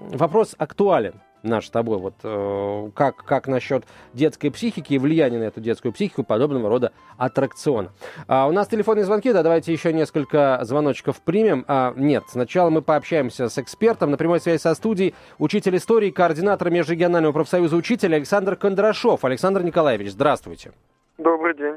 э, 0.00 0.16
вопрос 0.16 0.54
актуален 0.58 1.14
наш 1.42 1.66
с 1.66 1.70
тобой, 1.70 1.98
вот 1.98 2.14
э, 2.22 2.90
как, 2.94 3.24
как 3.24 3.48
насчет 3.48 3.84
детской 4.12 4.50
психики 4.50 4.94
и 4.94 4.98
влияния 4.98 5.38
на 5.38 5.44
эту 5.44 5.60
детскую 5.60 5.92
психику 5.92 6.22
подобного 6.22 6.68
рода 6.68 6.92
аттракциона. 7.16 7.92
А, 8.26 8.46
у 8.46 8.52
нас 8.52 8.68
телефонные 8.68 9.04
звонки, 9.04 9.32
да, 9.32 9.42
давайте 9.42 9.72
еще 9.72 9.92
несколько 9.92 10.60
звоночков 10.62 11.20
примем. 11.20 11.64
А, 11.68 11.92
нет, 11.96 12.24
сначала 12.28 12.70
мы 12.70 12.82
пообщаемся 12.82 13.48
с 13.48 13.58
экспертом 13.58 14.10
на 14.10 14.16
прямой 14.16 14.40
связи 14.40 14.60
со 14.60 14.74
студией, 14.74 15.14
учитель 15.38 15.76
истории, 15.76 16.10
координатор 16.10 16.70
межрегионального 16.70 17.32
профсоюза 17.32 17.76
учителя 17.76 18.16
Александр 18.16 18.56
Кондрашов. 18.56 19.24
Александр 19.24 19.62
Николаевич, 19.62 20.12
здравствуйте. 20.12 20.72
Добрый 21.20 21.54
день. 21.54 21.74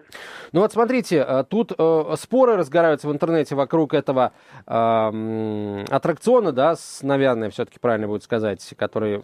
Ну 0.54 0.62
вот 0.62 0.72
смотрите, 0.72 1.18
э, 1.18 1.44
тут 1.44 1.74
э, 1.78 2.16
споры 2.18 2.56
разгораются 2.56 3.10
в 3.10 3.12
интернете 3.12 3.56
вокруг 3.56 3.94
этого 3.94 4.32
э, 4.66 5.84
аттракциона, 5.90 6.54
да, 6.54 6.78
с, 6.78 7.04
наверное, 7.04 7.50
все-таки 7.50 7.78
правильно 7.78 8.08
будет 8.08 8.24
сказать, 8.24 8.74
который 8.78 9.22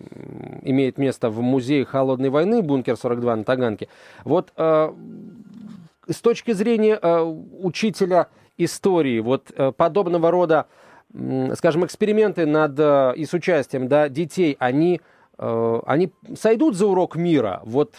имеет 0.63 0.97
место 0.97 1.29
в 1.29 1.39
музее 1.39 1.85
холодной 1.85 2.29
войны, 2.29 2.61
бункер 2.61 2.97
42 2.97 3.37
на 3.37 3.43
Таганке. 3.45 3.87
Вот 4.25 4.51
э, 4.57 4.93
с 6.09 6.17
точки 6.17 6.51
зрения 6.51 6.99
э, 7.01 7.21
учителя 7.21 8.27
истории, 8.57 9.21
вот 9.21 9.53
э, 9.55 9.71
подобного 9.71 10.31
рода, 10.31 10.65
э, 11.13 11.55
скажем, 11.55 11.85
эксперименты 11.85 12.45
над 12.45 12.77
э, 12.77 13.13
и 13.15 13.23
с 13.23 13.33
участием 13.33 13.87
да, 13.87 14.09
детей, 14.09 14.57
они 14.59 14.99
они 15.39 16.11
сойдут 16.35 16.75
за 16.75 16.87
урок 16.87 17.15
мира. 17.15 17.61
Вот 17.63 17.95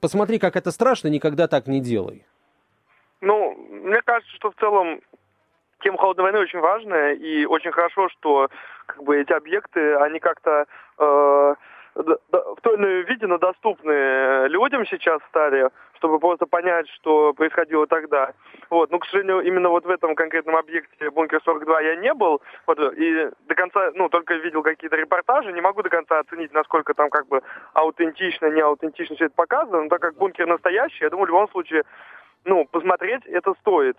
посмотри, 0.00 0.38
как 0.38 0.56
это 0.56 0.70
страшно, 0.70 1.08
никогда 1.08 1.48
так 1.48 1.66
не 1.66 1.80
делай. 1.80 2.26
Ну, 3.20 3.54
мне 3.70 4.02
кажется, 4.02 4.34
что 4.36 4.50
в 4.50 4.54
целом 4.56 5.00
тема 5.82 5.98
холодной 5.98 6.24
войны 6.24 6.38
очень 6.38 6.60
важная, 6.60 7.14
и 7.14 7.44
очень 7.44 7.72
хорошо, 7.72 8.08
что 8.10 8.48
как 8.86 9.02
бы 9.02 9.20
эти 9.20 9.32
объекты, 9.32 9.94
они 9.96 10.18
как-то 10.20 10.66
э, 10.98 11.54
в 11.94 12.60
той 12.62 12.74
или 12.74 12.82
иной 12.82 13.02
виде, 13.02 13.26
но 13.26 13.38
доступны 13.38 14.48
людям 14.48 14.86
сейчас 14.86 15.20
стали, 15.28 15.68
чтобы 15.96 16.18
просто 16.18 16.46
понять, 16.46 16.88
что 16.88 17.32
происходило 17.34 17.86
тогда. 17.86 18.32
Вот. 18.70 18.90
Но, 18.90 18.98
к 18.98 19.04
сожалению, 19.06 19.40
именно 19.40 19.68
вот 19.68 19.84
в 19.84 19.90
этом 19.90 20.14
конкретном 20.14 20.56
объекте 20.56 21.10
бункер 21.10 21.40
42 21.44 21.80
я 21.82 21.96
не 21.96 22.14
был. 22.14 22.40
Вот, 22.66 22.78
и 22.78 23.30
до 23.46 23.54
конца, 23.54 23.90
ну, 23.94 24.08
только 24.08 24.34
видел 24.34 24.62
какие-то 24.62 24.96
репортажи. 24.96 25.52
Не 25.52 25.60
могу 25.60 25.82
до 25.82 25.90
конца 25.90 26.20
оценить, 26.20 26.52
насколько 26.52 26.94
там 26.94 27.10
как 27.10 27.28
бы 27.28 27.42
аутентично, 27.74 28.46
не 28.46 28.60
аутентично 28.60 29.16
все 29.16 29.26
это 29.26 29.34
показано. 29.34 29.82
Но 29.82 29.88
так 29.88 30.00
как 30.00 30.16
бункер 30.16 30.46
настоящий, 30.46 31.04
я 31.04 31.10
думаю, 31.10 31.26
в 31.26 31.28
любом 31.28 31.48
случае, 31.50 31.82
ну, 32.44 32.64
посмотреть 32.64 33.26
это 33.26 33.52
стоит. 33.60 33.98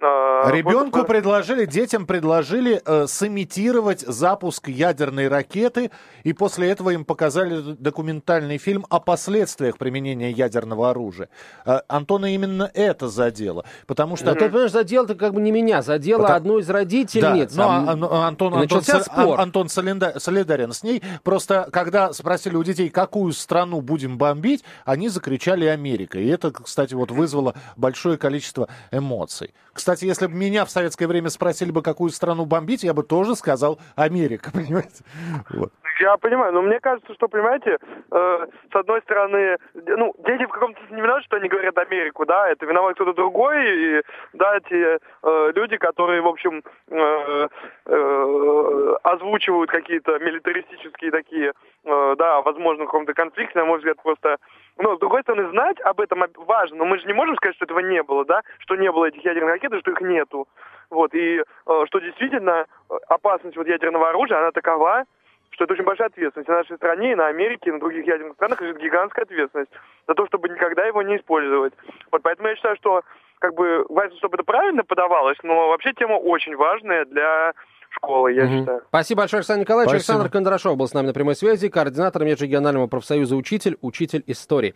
А, 0.00 0.48
Ребенку 0.52 1.04
предложили, 1.04 1.66
детям 1.66 2.06
предложили 2.06 2.80
э, 2.84 3.06
сымитировать 3.08 4.02
запуск 4.02 4.68
ядерной 4.68 5.26
ракеты, 5.26 5.90
и 6.22 6.32
после 6.32 6.70
этого 6.70 6.90
им 6.90 7.04
показали 7.04 7.74
документальный 7.76 8.58
фильм 8.58 8.86
о 8.90 9.00
последствиях 9.00 9.76
применения 9.76 10.30
ядерного 10.30 10.90
оружия. 10.90 11.28
Э, 11.66 11.80
Антона 11.88 12.32
именно 12.32 12.70
это 12.74 13.08
задело, 13.08 13.64
потому 13.88 14.16
что... 14.16 14.30
А 14.30 14.34
ты 14.36 14.48
понимаешь, 14.48 14.70
задело-то 14.70 15.16
как 15.16 15.34
бы 15.34 15.40
не 15.40 15.50
меня, 15.50 15.82
задело 15.82 16.22
потому... 16.22 16.36
одну 16.36 16.58
из 16.58 16.70
родительниц. 16.70 17.52
Да, 17.54 17.80
но, 17.80 17.90
а, 17.90 17.96
но 17.96 18.22
Антон, 18.22 18.54
Антон, 18.54 18.82
спор. 18.84 19.40
Антон 19.40 19.68
солидарен 19.68 20.72
с 20.72 20.84
ней. 20.84 21.02
Просто 21.24 21.68
когда 21.72 22.12
спросили 22.12 22.54
у 22.54 22.62
детей, 22.62 22.88
какую 22.88 23.32
страну 23.32 23.80
будем 23.80 24.16
бомбить, 24.16 24.62
они 24.84 25.08
закричали 25.08 25.64
«Америка». 25.64 26.20
И 26.20 26.28
это, 26.28 26.52
кстати, 26.52 26.94
вот 26.94 27.10
вызвало 27.10 27.54
большое 27.76 28.16
количество 28.16 28.68
эмоций. 28.92 29.52
Кстати, 29.72 29.87
если 30.02 30.26
бы 30.26 30.34
меня 30.34 30.64
в 30.64 30.70
советское 30.70 31.06
время 31.06 31.30
спросили 31.30 31.70
бы, 31.70 31.82
какую 31.82 32.10
страну 32.10 32.44
бомбить, 32.44 32.84
я 32.84 32.94
бы 32.94 33.02
тоже 33.02 33.34
сказал 33.34 33.78
Америка, 33.96 34.50
понимаете? 34.54 35.04
Вот. 35.50 35.72
Я 36.00 36.16
понимаю, 36.16 36.52
но 36.52 36.62
мне 36.62 36.78
кажется, 36.78 37.12
что, 37.14 37.26
понимаете, 37.28 37.76
э, 38.10 38.46
с 38.72 38.76
одной 38.76 39.00
стороны, 39.02 39.56
ну, 39.74 40.14
дети 40.24 40.44
в 40.44 40.48
каком-то 40.48 40.78
смысле 40.80 40.96
не 40.96 41.02
виноваты, 41.02 41.24
что 41.24 41.36
они 41.36 41.48
говорят 41.48 41.76
Америку, 41.76 42.24
да, 42.24 42.48
это 42.48 42.66
виноват 42.66 42.94
кто-то 42.94 43.14
другой, 43.14 43.66
и, 43.66 44.02
да, 44.34 44.60
те 44.60 44.98
э, 45.22 45.52
люди, 45.56 45.76
которые, 45.76 46.20
в 46.20 46.28
общем, 46.28 46.62
э, 46.88 47.48
э, 47.86 48.96
озвучивают 49.02 49.70
какие-то 49.70 50.18
милитаристические 50.20 51.10
такие, 51.10 51.52
э, 51.84 52.14
да, 52.16 52.42
возможно, 52.42 52.84
в 52.84 52.86
каком-то 52.86 53.14
конфликте, 53.14 53.58
на 53.58 53.64
мой 53.64 53.78
взгляд, 53.78 53.96
просто 54.00 54.36
но, 54.78 54.96
с 54.96 55.00
другой 55.00 55.22
стороны, 55.22 55.50
знать 55.50 55.80
об 55.80 56.00
этом 56.00 56.24
важно, 56.36 56.78
но 56.78 56.84
мы 56.84 56.98
же 56.98 57.06
не 57.06 57.12
можем 57.12 57.36
сказать, 57.36 57.56
что 57.56 57.64
этого 57.64 57.80
не 57.80 58.02
было, 58.02 58.24
да, 58.24 58.42
что 58.60 58.76
не 58.76 58.90
было 58.90 59.06
этих 59.06 59.24
ядерных 59.24 59.54
ракет, 59.54 59.72
и 59.72 59.80
что 59.80 59.90
их 59.90 60.00
нету. 60.00 60.46
Вот, 60.90 61.14
и 61.14 61.40
э, 61.40 61.84
что 61.86 61.98
действительно 61.98 62.66
э, 62.88 62.94
опасность 63.08 63.56
вот 63.56 63.66
ядерного 63.66 64.08
оружия, 64.08 64.38
она 64.38 64.52
такова, 64.52 65.04
что 65.50 65.64
это 65.64 65.74
очень 65.74 65.84
большая 65.84 66.08
ответственность. 66.08 66.48
На 66.48 66.58
нашей 66.58 66.76
стране, 66.76 67.12
и 67.12 67.16
на 67.16 67.26
Америке, 67.26 67.70
и 67.70 67.72
на 67.72 67.80
других 67.80 68.06
ядерных 68.06 68.34
странах 68.34 68.60
лежит 68.60 68.78
гигантская 68.78 69.24
ответственность 69.24 69.72
за 70.06 70.14
то, 70.14 70.26
чтобы 70.26 70.48
никогда 70.48 70.86
его 70.86 71.02
не 71.02 71.16
использовать. 71.16 71.74
Вот 72.12 72.22
поэтому 72.22 72.48
я 72.48 72.54
считаю, 72.54 72.76
что 72.76 73.02
как 73.40 73.54
бы 73.54 73.84
важно, 73.88 74.16
чтобы 74.18 74.36
это 74.36 74.44
правильно 74.44 74.84
подавалось, 74.84 75.38
но 75.42 75.68
вообще 75.68 75.92
тема 75.92 76.14
очень 76.14 76.56
важная 76.56 77.04
для 77.04 77.52
школы, 77.98 78.32
я 78.32 78.44
угу. 78.44 78.58
считаю. 78.58 78.82
Спасибо 78.88 79.22
большое, 79.22 79.38
Александр 79.40 79.60
Николаевич. 79.62 79.90
Спасибо. 79.90 80.14
Александр 80.14 80.32
Кондрашов 80.32 80.76
был 80.76 80.88
с 80.88 80.94
нами 80.94 81.08
на 81.08 81.12
прямой 81.12 81.36
связи, 81.36 81.68
координатор 81.68 82.24
Межрегионального 82.24 82.86
профсоюза 82.86 83.36
«Учитель», 83.36 83.76
учитель 83.80 84.24
истории. 84.26 84.74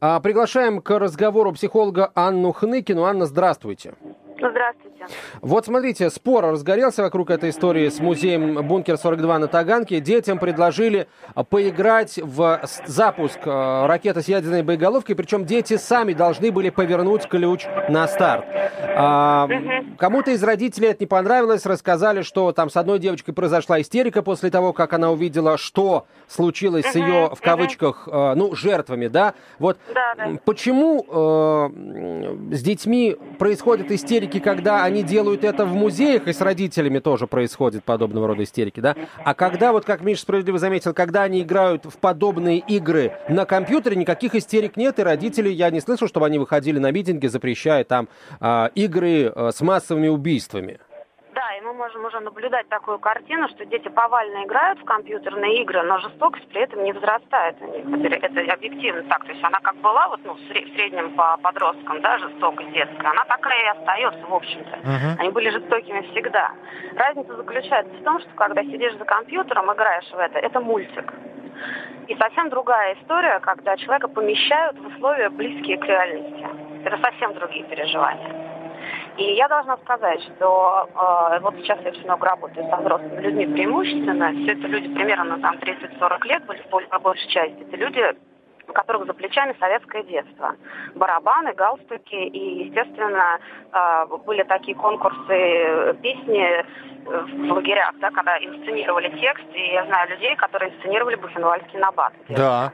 А, 0.00 0.20
приглашаем 0.20 0.80
к 0.80 0.98
разговору 0.98 1.52
психолога 1.52 2.10
Анну 2.14 2.52
Хныкину. 2.52 3.04
Анна, 3.04 3.26
здравствуйте. 3.26 3.62
Здравствуйте. 3.62 4.21
Вот 5.40 5.66
смотрите, 5.66 6.10
спор 6.10 6.44
разгорелся 6.44 7.02
вокруг 7.02 7.30
этой 7.30 7.50
истории 7.50 7.88
с 7.88 8.00
музеем 8.00 8.58
«Бункер-42» 8.66 9.38
на 9.38 9.46
Таганке. 9.46 10.00
Детям 10.00 10.38
предложили 10.38 11.06
поиграть 11.50 12.18
в 12.18 12.60
запуск 12.86 13.38
э, 13.44 13.86
ракеты 13.86 14.22
с 14.22 14.28
ядерной 14.28 14.62
боеголовкой, 14.62 15.14
причем 15.14 15.44
дети 15.44 15.76
сами 15.76 16.12
должны 16.12 16.50
были 16.50 16.70
повернуть 16.70 17.28
ключ 17.28 17.66
на 17.88 18.08
старт. 18.08 18.44
А, 18.94 19.48
кому-то 19.98 20.32
из 20.32 20.42
родителей 20.42 20.88
это 20.88 21.04
не 21.04 21.06
понравилось, 21.06 21.64
рассказали, 21.66 22.22
что 22.22 22.52
там 22.52 22.70
с 22.70 22.76
одной 22.76 22.98
девочкой 22.98 23.34
произошла 23.34 23.80
истерика 23.80 24.22
после 24.22 24.50
того, 24.50 24.72
как 24.72 24.92
она 24.92 25.10
увидела, 25.10 25.56
что 25.56 26.06
случилось 26.28 26.86
с 26.86 26.94
ее, 26.94 27.30
в 27.34 27.40
кавычках, 27.40 28.08
э, 28.10 28.34
ну, 28.34 28.54
жертвами, 28.54 29.08
да? 29.08 29.34
Вот 29.58 29.78
да, 29.94 30.14
да. 30.16 30.38
почему 30.44 31.06
э, 31.08 32.54
с 32.54 32.62
детьми 32.62 33.16
происходит 33.38 33.90
истерика 33.90 34.31
истерики, 34.32 34.38
когда 34.38 34.84
они 34.84 35.02
делают 35.02 35.44
это 35.44 35.64
в 35.64 35.74
музеях, 35.74 36.26
и 36.26 36.32
с 36.32 36.40
родителями 36.40 36.98
тоже 36.98 37.26
происходит 37.26 37.84
подобного 37.84 38.28
рода 38.28 38.42
истерики, 38.42 38.80
да? 38.80 38.96
А 39.24 39.34
когда, 39.34 39.72
вот 39.72 39.84
как 39.84 40.02
Миша 40.02 40.22
справедливо 40.22 40.58
заметил, 40.58 40.94
когда 40.94 41.22
они 41.22 41.42
играют 41.42 41.84
в 41.84 41.96
подобные 41.98 42.58
игры 42.58 43.12
на 43.28 43.44
компьютере, 43.44 43.96
никаких 43.96 44.34
истерик 44.34 44.76
нет, 44.76 44.98
и 44.98 45.02
родители, 45.02 45.48
я 45.48 45.70
не 45.70 45.80
слышал, 45.80 46.08
чтобы 46.08 46.26
они 46.26 46.38
выходили 46.38 46.78
на 46.78 46.90
митинги, 46.90 47.26
запрещая 47.26 47.84
там 47.84 48.08
э, 48.40 48.68
игры 48.74 49.32
э, 49.34 49.50
с 49.54 49.60
массовыми 49.60 50.08
убийствами. 50.08 50.78
Мы 51.72 51.78
можем 51.78 52.04
уже 52.04 52.20
наблюдать 52.20 52.68
такую 52.68 52.98
картину, 52.98 53.48
что 53.48 53.64
дети 53.64 53.88
повально 53.88 54.44
играют 54.44 54.78
в 54.78 54.84
компьютерные 54.84 55.62
игры, 55.62 55.82
но 55.82 55.98
жестокость 56.00 56.46
при 56.48 56.60
этом 56.60 56.84
не 56.84 56.92
возрастает 56.92 57.56
это 57.62 58.52
объективно 58.52 59.02
так. 59.04 59.24
То 59.24 59.32
есть 59.32 59.42
она 59.42 59.58
как 59.60 59.76
была 59.76 60.08
вот, 60.08 60.20
ну, 60.22 60.34
в 60.34 60.40
среднем 60.48 61.14
по 61.16 61.38
подросткам, 61.38 62.02
да, 62.02 62.18
жестокость 62.18 62.72
детская, 62.72 63.08
она 63.08 63.24
такая 63.24 63.64
и 63.64 63.78
остается, 63.78 64.26
в 64.26 64.34
общем-то. 64.34 64.76
Uh-huh. 64.76 65.16
Они 65.18 65.30
были 65.30 65.48
жестокими 65.48 66.02
всегда. 66.10 66.52
Разница 66.94 67.36
заключается 67.36 67.94
в 67.94 68.04
том, 68.04 68.20
что 68.20 68.28
когда 68.34 68.62
сидишь 68.64 68.94
за 68.98 69.06
компьютером, 69.06 69.72
играешь 69.72 70.10
в 70.10 70.18
это, 70.18 70.40
это 70.40 70.60
мультик. 70.60 71.10
И 72.06 72.14
совсем 72.16 72.50
другая 72.50 72.96
история, 72.96 73.40
когда 73.40 73.78
человека 73.78 74.08
помещают 74.08 74.78
в 74.78 74.88
условия 74.88 75.30
близкие 75.30 75.78
к 75.78 75.84
реальности. 75.86 76.46
Это 76.84 76.98
совсем 76.98 77.32
другие 77.32 77.64
переживания. 77.64 78.51
И 79.16 79.34
я 79.34 79.48
должна 79.48 79.76
сказать, 79.78 80.22
что 80.22 80.88
э, 80.88 81.40
вот 81.40 81.54
сейчас 81.56 81.78
я 81.82 81.90
очень 81.90 82.04
много 82.04 82.26
работаю 82.26 82.68
со 82.68 82.76
взрослыми 82.76 83.20
людьми 83.20 83.46
преимущественно. 83.46 84.32
Все 84.32 84.52
это 84.52 84.66
люди 84.68 84.88
примерно 84.94 85.38
там 85.40 85.56
30-40 85.56 86.26
лет 86.26 86.46
были, 86.46 86.62
по 86.88 86.98
большей 86.98 87.28
части. 87.28 87.60
Это 87.60 87.76
люди, 87.76 88.00
у 88.68 88.72
которых 88.72 89.06
за 89.06 89.12
плечами 89.12 89.54
советское 89.60 90.02
детство. 90.04 90.56
Барабаны, 90.94 91.52
галстуки. 91.52 92.14
И, 92.14 92.64
естественно, 92.64 93.38
э, 93.72 94.06
были 94.24 94.44
такие 94.44 94.76
конкурсы 94.76 95.94
песни 96.02 96.64
в 97.04 97.52
лагерях, 97.52 97.92
да, 98.00 98.10
когда 98.10 98.38
инсценировали 98.38 99.10
текст. 99.20 99.44
И 99.52 99.72
я 99.72 99.84
знаю 99.84 100.08
людей, 100.10 100.34
которые 100.36 100.72
инсценировали 100.74 101.16
Бухенвальдский 101.16 101.78
набат. 101.78 102.14
Да. 102.28 102.72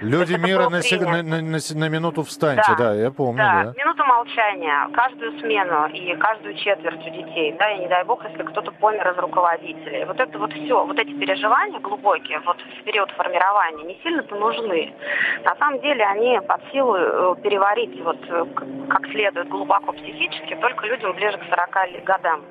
Люди 0.00 0.34
мира 0.34 0.68
на, 0.68 0.80
на, 0.80 1.22
на, 1.22 1.40
на, 1.40 1.58
на 1.74 1.88
минуту 1.88 2.22
встаньте, 2.22 2.72
да, 2.76 2.92
да 2.92 2.94
я 2.94 3.10
помню. 3.10 3.38
Да. 3.38 3.64
да, 3.64 3.72
минуту 3.76 4.04
молчания, 4.04 4.88
каждую 4.92 5.38
смену 5.40 5.86
и 5.86 6.14
каждую 6.16 6.54
четверть 6.54 7.06
у 7.06 7.10
детей, 7.10 7.54
да, 7.58 7.70
и 7.70 7.78
не 7.80 7.88
дай 7.88 8.04
бог, 8.04 8.24
если 8.28 8.42
кто-то 8.42 8.72
помер 8.72 9.08
из 9.10 9.18
руководителей. 9.18 10.04
Вот 10.04 10.18
это 10.18 10.38
вот 10.38 10.52
все, 10.52 10.84
вот 10.84 10.98
эти 10.98 11.12
переживания 11.12 11.80
глубокие, 11.80 12.40
вот 12.40 12.56
в 12.60 12.84
период 12.84 13.10
формирования, 13.12 13.84
не 13.84 14.00
сильно-то 14.02 14.34
нужны. 14.34 14.92
На 15.44 15.54
самом 15.56 15.80
деле 15.80 16.04
они 16.04 16.40
под 16.46 16.60
силу 16.72 16.96
э, 16.96 17.36
переварить 17.42 18.00
вот 18.02 18.18
э, 18.28 18.44
как 18.88 19.06
следует 19.06 19.48
глубоко 19.48 19.92
психически 19.92 20.54
только 20.56 20.86
людям 20.86 21.12
ближе 21.14 21.38
к 21.38 21.44
40 21.48 22.04
годам. 22.04 22.42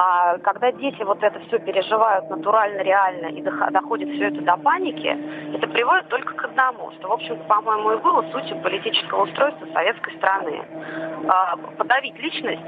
А 0.00 0.38
когда 0.38 0.70
дети 0.70 1.02
вот 1.02 1.20
это 1.24 1.40
все 1.40 1.58
переживают 1.58 2.30
натурально, 2.30 2.82
реально 2.82 3.26
и 3.26 3.42
доходит 3.42 4.08
все 4.10 4.28
это 4.28 4.40
до 4.42 4.56
паники, 4.56 5.18
это 5.52 5.66
приводит 5.66 6.06
только 6.06 6.34
к 6.34 6.44
одному, 6.44 6.92
что, 6.92 7.08
в 7.08 7.12
общем-то, 7.14 7.42
по-моему, 7.46 7.90
и 7.90 7.96
было 7.96 8.22
сутью 8.30 8.62
политического 8.62 9.24
устройства 9.24 9.66
советской 9.72 10.14
страны. 10.16 10.62
А, 11.28 11.56
подавить 11.76 12.16
личность 12.20 12.62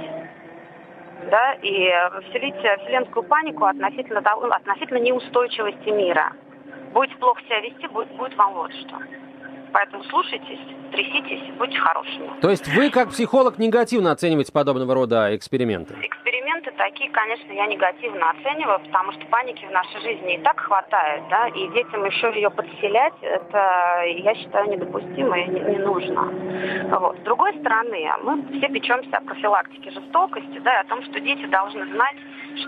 да, 1.31 1.53
и 1.63 1.89
вселить 2.29 2.57
вселенскую 2.57 3.23
панику 3.23 3.65
относительно, 3.65 4.19
относительно 4.21 4.99
неустойчивости 4.99 5.89
мира. 5.91 6.33
Будете 6.93 7.17
плохо 7.19 7.41
себя 7.45 7.61
вести, 7.61 7.87
будет, 7.87 8.09
будет 8.17 8.37
вам 8.37 8.55
вот 8.55 8.73
что. 8.73 8.97
Поэтому 9.73 10.03
слушайтесь, 10.05 10.59
тряситесь, 10.91 11.53
будьте 11.59 11.79
хорошими. 11.79 12.29
То 12.41 12.51
есть 12.51 12.69
вы, 12.69 12.91
как 12.91 13.11
психолог, 13.11 13.59
негативно 13.59 14.13
оцениваете 14.13 14.53
подобного 14.53 14.95
рода 14.95 15.35
эксперименты? 15.35 15.95
Эксперименты 16.03 16.73
такие, 16.77 17.11
конечно, 17.11 17.53
я 17.53 17.67
негативно 17.67 18.31
оцениваю, 18.31 18.81
потому 18.81 19.13
что 19.13 19.27
паники 19.27 19.65
в 19.65 19.71
нашей 19.71 20.01
жизни 20.01 20.35
и 20.35 20.43
так 20.43 20.59
хватает, 20.61 21.23
да, 21.29 21.49
и 21.49 21.69
детям 21.69 22.05
еще 22.05 22.33
ее 22.35 22.51
подселять, 22.51 23.15
это, 23.23 24.03
я 24.07 24.35
считаю, 24.35 24.71
недопустимо 24.71 25.39
и 25.39 25.49
не, 25.49 25.61
не 25.61 25.79
нужно. 25.79 26.23
Вот. 26.99 27.19
С 27.19 27.23
другой 27.23 27.55
стороны, 27.61 28.11
мы 28.23 28.43
все 28.59 28.69
печемся 28.69 29.19
о 29.19 29.21
профилактике 29.21 29.91
жестокости, 29.91 30.59
да, 30.61 30.79
и 30.79 30.81
о 30.81 30.85
том, 30.85 31.03
что 31.05 31.21
дети 31.21 31.47
должны 31.47 31.87
знать, 31.87 32.17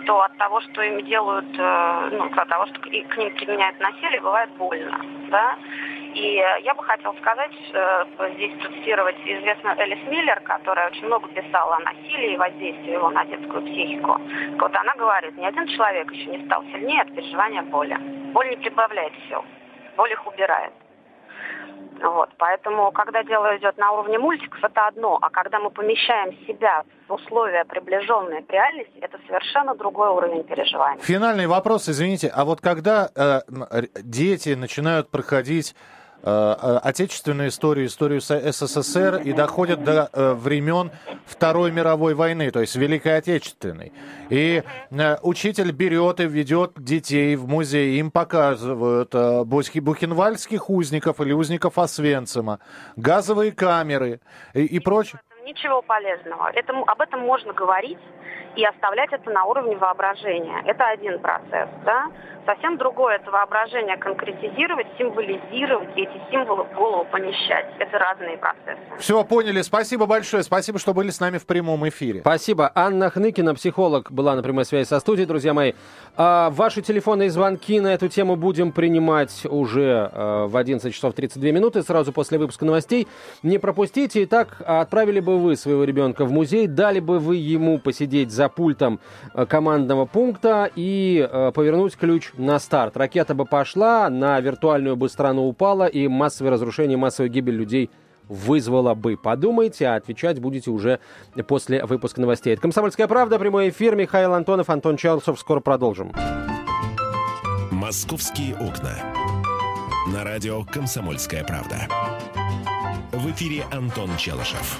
что 0.01 0.21
от 0.21 0.37
того, 0.37 0.61
что 0.61 0.81
им 0.81 1.05
делают, 1.05 1.47
э, 1.57 2.09
ну, 2.11 2.25
от 2.25 2.49
того, 2.49 2.65
что 2.67 2.79
к 2.79 2.87
ним 2.87 3.35
применяют 3.35 3.79
насилие, 3.79 4.21
бывает 4.21 4.49
больно, 4.57 4.99
да, 5.29 5.55
и 6.13 6.35
я 6.63 6.73
бы 6.75 6.83
хотела 6.83 7.13
сказать, 7.13 7.51
э, 7.73 8.05
здесь 8.35 8.53
цитировать 8.61 9.15
известную 9.25 9.77
Элис 9.79 9.99
Миллер, 10.07 10.39
которая 10.41 10.89
очень 10.89 11.05
много 11.05 11.27
писала 11.29 11.77
о 11.77 11.79
насилии 11.79 12.33
и 12.33 12.37
воздействии 12.37 12.91
его 12.91 13.09
на 13.09 13.25
детскую 13.25 13.63
психику. 13.63 14.19
Вот 14.59 14.75
она 14.75 14.93
говорит, 14.95 15.35
ни 15.37 15.45
один 15.45 15.67
человек 15.67 16.11
еще 16.11 16.25
не 16.25 16.45
стал 16.45 16.63
сильнее 16.65 17.01
от 17.01 17.15
переживания 17.15 17.63
боли. 17.63 17.97
Боль 18.31 18.49
не 18.49 18.57
прибавляет 18.57 19.13
сил, 19.27 19.43
боль 19.97 20.11
их 20.11 20.25
убирает. 20.27 20.73
Вот, 22.01 22.29
поэтому, 22.37 22.91
когда 22.91 23.23
дело 23.23 23.55
идет 23.57 23.77
на 23.77 23.91
уровне 23.91 24.19
мультиков, 24.19 24.61
это 24.61 24.87
одно, 24.87 25.17
а 25.21 25.29
когда 25.29 25.59
мы 25.59 25.69
помещаем 25.69 26.33
себя 26.45 26.83
в 27.07 27.13
условия, 27.13 27.63
приближенные 27.65 28.41
к 28.41 28.51
реальности, 28.51 28.97
это 28.99 29.17
совершенно 29.25 29.73
другой 29.73 30.09
уровень 30.09 30.43
переживания. 30.43 31.01
Финальный 31.01 31.47
вопрос, 31.47 31.87
извините, 31.87 32.31
а 32.35 32.43
вот 32.45 32.61
когда 32.61 33.09
э, 33.15 33.41
дети 34.03 34.49
начинают 34.55 35.09
проходить 35.11 35.75
Э, 35.75 35.75
э, 35.75 36.02
отечественную 36.23 37.49
историю, 37.49 37.87
историю 37.87 38.21
СССР 38.21 39.21
и 39.23 39.33
доходят 39.33 39.83
до 39.83 40.09
э, 40.11 40.33
времен 40.33 40.91
Второй 41.25 41.71
мировой 41.71 42.13
войны, 42.13 42.49
то 42.51 42.61
есть 42.61 42.75
Великой 42.75 43.17
Отечественной. 43.17 43.91
И 44.29 44.63
учитель 45.21 45.71
берет 45.71 46.19
и 46.19 46.25
ведет 46.25 46.73
детей 46.77 47.35
в 47.35 47.47
музей, 47.47 47.99
им 47.99 48.11
показывают 48.11 49.13
бухенвальских 49.13 50.69
узников 50.69 51.19
или 51.19 51.33
узников 51.33 51.77
Освенцима, 51.77 52.59
газовые 52.95 53.51
камеры 53.51 54.19
и, 54.53 54.65
и 54.65 54.79
прочее. 54.79 55.19
Ничего 55.45 55.81
полезного. 55.81 56.49
Это, 56.53 56.73
об 56.87 57.01
этом 57.01 57.19
можно 57.19 57.51
говорить 57.53 57.99
и 58.55 58.63
оставлять 58.65 59.11
это 59.11 59.29
на 59.29 59.45
уровне 59.45 59.75
воображения. 59.75 60.61
Это 60.65 60.87
один 60.87 61.19
процесс, 61.19 61.69
да. 61.85 62.07
Совсем 62.45 62.77
другое 62.77 63.15
это 63.15 63.31
воображение 63.31 63.95
конкретизировать, 63.95 64.87
символизировать 64.97 65.89
и 65.95 66.01
эти 66.01 66.21
символы 66.29 66.65
в 66.65 66.73
голову 66.73 67.05
помещать. 67.05 67.67
Это 67.79 67.97
разные 67.97 68.37
процессы. 68.37 68.81
Все, 68.99 69.23
поняли. 69.23 69.61
Спасибо 69.61 70.05
большое. 70.05 70.43
Спасибо, 70.43 70.77
что 70.77 70.93
были 70.93 71.09
с 71.09 71.21
нами 71.21 71.37
в 71.37 71.45
прямом 71.45 71.87
эфире. 71.87 72.19
Спасибо. 72.19 72.69
Анна 72.75 73.09
Хныкина, 73.09 73.55
психолог, 73.55 74.11
была 74.11 74.35
на 74.35 74.43
прямой 74.43 74.65
связи 74.65 74.87
со 74.87 74.99
студией, 74.99 75.25
друзья 75.25 75.53
мои. 75.53 75.71
А, 76.17 76.49
ваши 76.49 76.81
телефонные 76.81 77.29
звонки 77.29 77.79
на 77.79 77.93
эту 77.93 78.09
тему 78.09 78.35
будем 78.35 78.73
принимать 78.73 79.45
уже 79.45 80.09
а, 80.11 80.47
в 80.47 80.57
11 80.57 80.93
часов 80.93 81.13
32 81.13 81.51
минуты, 81.51 81.81
сразу 81.81 82.11
после 82.11 82.37
выпуска 82.37 82.65
новостей. 82.65 83.07
Не 83.41 83.57
пропустите. 83.57 84.25
Итак, 84.25 84.61
отправили 84.65 85.21
бы 85.21 85.37
вы 85.37 85.55
своего 85.55 85.85
ребенка 85.85 86.25
в 86.25 86.31
музей, 86.31 86.67
дали 86.67 86.99
бы 86.99 87.19
вы 87.19 87.37
ему 87.37 87.79
посидеть 87.79 88.31
за 88.31 88.49
пультом 88.49 88.99
а, 89.33 89.45
командного 89.45 90.05
пункта 90.05 90.69
и 90.75 91.25
а, 91.31 91.51
повернуть 91.51 91.95
ключ 91.95 92.32
на 92.37 92.59
старт. 92.59 92.97
Ракета 92.97 93.35
бы 93.35 93.45
пошла, 93.45 94.09
на 94.09 94.39
виртуальную 94.39 94.95
бы 94.95 95.09
страну 95.09 95.47
упала, 95.47 95.87
и 95.87 96.07
массовое 96.07 96.51
разрушение, 96.51 96.97
массовая 96.97 97.29
гибель 97.29 97.55
людей 97.55 97.89
вызвала 98.27 98.93
бы. 98.93 99.17
Подумайте, 99.17 99.87
а 99.87 99.95
отвечать 99.95 100.39
будете 100.39 100.71
уже 100.71 100.99
после 101.47 101.85
выпуска 101.85 102.21
новостей. 102.21 102.53
Это 102.53 102.61
«Комсомольская 102.61 103.07
правда», 103.07 103.37
прямой 103.37 103.69
эфир. 103.69 103.95
Михаил 103.95 104.33
Антонов, 104.33 104.69
Антон 104.69 104.97
Чалцов. 104.97 105.39
Скоро 105.39 105.59
продолжим. 105.59 106.11
«Московские 107.71 108.55
окна». 108.55 108.93
На 110.13 110.23
радио 110.23 110.63
«Комсомольская 110.63 111.43
правда». 111.43 111.87
В 113.11 113.29
эфире 113.31 113.65
Антон 113.71 114.09
Челышев. 114.17 114.79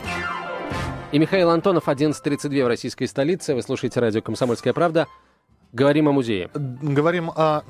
И 1.11 1.19
Михаил 1.19 1.51
Антонов, 1.51 1.87
11.32 1.87 2.63
в 2.63 2.67
российской 2.67 3.05
столице. 3.05 3.53
Вы 3.53 3.61
слушаете 3.61 3.99
радио 3.99 4.21
«Комсомольская 4.21 4.73
правда». 4.73 5.07
Говорим 5.73 6.07
о 6.07 6.11
музее. 6.11 6.49
Говорим 6.53 7.31
о 7.35 7.63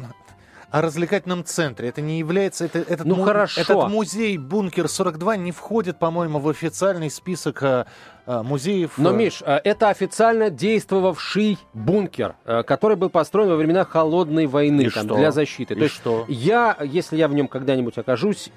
о 0.73 0.81
развлекательном 0.81 1.45
центре. 1.45 1.89
Это 1.89 2.01
не 2.01 2.17
является... 2.17 2.65
Это, 2.65 2.79
этот, 2.79 3.05
ну, 3.05 3.17
му, 3.17 3.23
хорошо. 3.25 3.61
этот 3.61 3.89
музей 3.91 4.39
«Бункер 4.39 4.85
42» 4.85 5.37
не 5.37 5.51
входит, 5.51 5.99
по-моему, 5.99 6.39
в 6.39 6.49
официальный 6.49 7.11
список 7.11 7.61
а, 7.61 7.85
музеев. 8.25 8.97
Но, 8.97 9.11
Миш, 9.11 9.41
а, 9.45 9.59
это 9.63 9.89
официально 9.89 10.49
действовавший 10.49 11.57
бункер, 11.73 12.35
который 12.65 12.97
был 12.97 13.09
построен 13.09 13.49
во 13.49 13.55
времена 13.55 13.83
Холодной 13.85 14.45
войны 14.47 14.89
там, 14.89 15.07
для 15.07 15.31
защиты. 15.31 15.73
И 15.73 15.77
То 15.77 15.89
что? 15.89 16.25
есть 16.27 16.41
я, 16.43 16.77
если 16.81 17.17
я 17.17 17.27
в 17.27 17.33
нем 17.33 17.47
когда-нибудь 17.47 17.97
окажусь, 17.97 18.51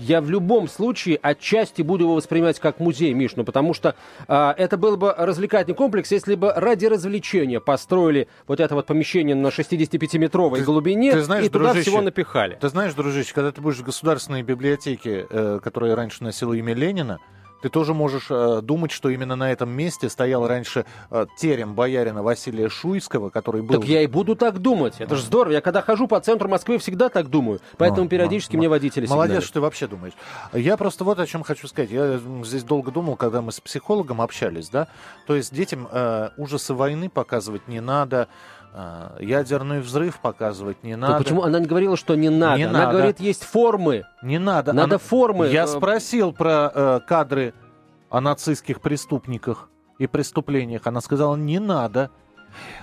я 0.00 0.20
в 0.20 0.30
любом 0.30 0.68
случае 0.68 1.18
отчасти 1.22 1.82
буду 1.82 2.04
его 2.04 2.14
воспринимать 2.14 2.60
как 2.60 2.80
музей, 2.80 3.12
Миш, 3.14 3.36
ну 3.36 3.44
потому 3.44 3.74
что 3.74 3.94
а, 4.28 4.54
это 4.56 4.76
был 4.76 4.96
бы 4.96 5.14
развлекательный 5.16 5.76
комплекс, 5.76 6.10
если 6.10 6.34
бы 6.34 6.52
ради 6.52 6.86
развлечения 6.86 7.60
построили 7.60 8.28
вот 8.46 8.60
это 8.60 8.74
вот 8.74 8.86
помещение 8.86 9.34
на 9.34 9.48
65-метровой 9.48 10.62
глубине 10.62 11.12
ты 11.12 11.22
знаешь, 11.22 11.46
и 11.46 11.48
туда 11.48 11.66
дружище, 11.66 11.90
всего 11.90 12.02
напихали. 12.02 12.58
Ты 12.60 12.68
знаешь, 12.68 12.94
дружище, 12.94 13.32
когда 13.34 13.52
ты 13.52 13.60
будешь 13.60 13.78
в 13.78 13.84
государственной 13.84 14.42
библиотеке, 14.42 15.26
э, 15.28 15.60
которая 15.62 15.94
раньше 15.96 16.22
носила 16.22 16.52
имя 16.52 16.74
Ленина, 16.74 17.18
ты 17.62 17.68
тоже 17.68 17.94
можешь 17.94 18.26
э, 18.30 18.60
думать, 18.62 18.92
что 18.92 19.08
именно 19.08 19.36
на 19.36 19.50
этом 19.50 19.70
месте 19.70 20.08
стоял 20.08 20.46
раньше 20.46 20.84
э, 21.10 21.26
терем 21.38 21.74
боярина 21.74 22.22
Василия 22.22 22.68
Шуйского, 22.68 23.30
который 23.30 23.62
был... 23.62 23.80
Так 23.80 23.88
я 23.88 24.02
и 24.02 24.06
буду 24.06 24.36
так 24.36 24.58
думать. 24.58 24.94
Это 24.98 25.16
же 25.16 25.22
здорово. 25.22 25.52
Я 25.52 25.60
когда 25.60 25.82
хожу 25.82 26.06
по 26.06 26.20
центру 26.20 26.48
Москвы, 26.48 26.78
всегда 26.78 27.08
так 27.08 27.28
думаю. 27.28 27.60
Поэтому 27.78 28.04
Ну, 28.04 28.08
периодически 28.08 28.56
ну, 28.56 28.58
мне 28.58 28.68
водители 28.68 29.06
Молодец, 29.06 29.28
сигналят. 29.28 29.44
что 29.44 29.54
ты 29.54 29.60
вообще 29.60 29.86
думаешь. 29.86 30.14
Я 30.52 30.76
просто 30.76 31.04
вот 31.04 31.18
о 31.18 31.26
чем 31.26 31.42
хочу 31.42 31.66
сказать. 31.68 31.90
Я 31.90 32.20
здесь 32.44 32.62
долго 32.62 32.90
думал, 32.90 33.16
когда 33.16 33.40
мы 33.42 33.52
с 33.52 33.60
психологом 33.60 34.20
общались, 34.20 34.68
да. 34.68 34.88
То 35.26 35.34
есть 35.34 35.54
детям 35.54 35.88
э, 35.90 36.30
ужасы 36.36 36.74
войны 36.74 37.08
показывать 37.08 37.68
не 37.68 37.80
надо, 37.80 38.16
э, 38.26 38.55
ядерный 39.20 39.80
взрыв 39.80 40.18
показывать 40.20 40.82
не 40.84 40.96
надо. 40.96 41.18
почему 41.18 41.42
она 41.44 41.58
не 41.60 41.66
говорила, 41.66 41.96
что 41.96 42.14
не 42.14 42.28
надо? 42.28 42.58
Не 42.58 42.64
она 42.64 42.80
надо. 42.80 42.92
говорит, 42.92 43.20
есть 43.20 43.42
формы. 43.44 44.04
Не 44.22 44.38
надо. 44.38 44.72
Надо 44.72 44.96
Она- 44.96 44.98
формы, 44.98 45.46
Я 45.48 45.64
э, 45.64 45.66
спросил 45.66 46.32
про 46.32 46.70
э, 46.74 47.00
кадры 47.06 47.54
о 48.10 48.20
нацистских 48.20 48.80
преступниках 48.80 49.68
и 49.98 50.06
преступлениях. 50.06 50.82
Она 50.86 51.00
сказала, 51.00 51.36
не 51.36 51.58
надо. 51.58 52.10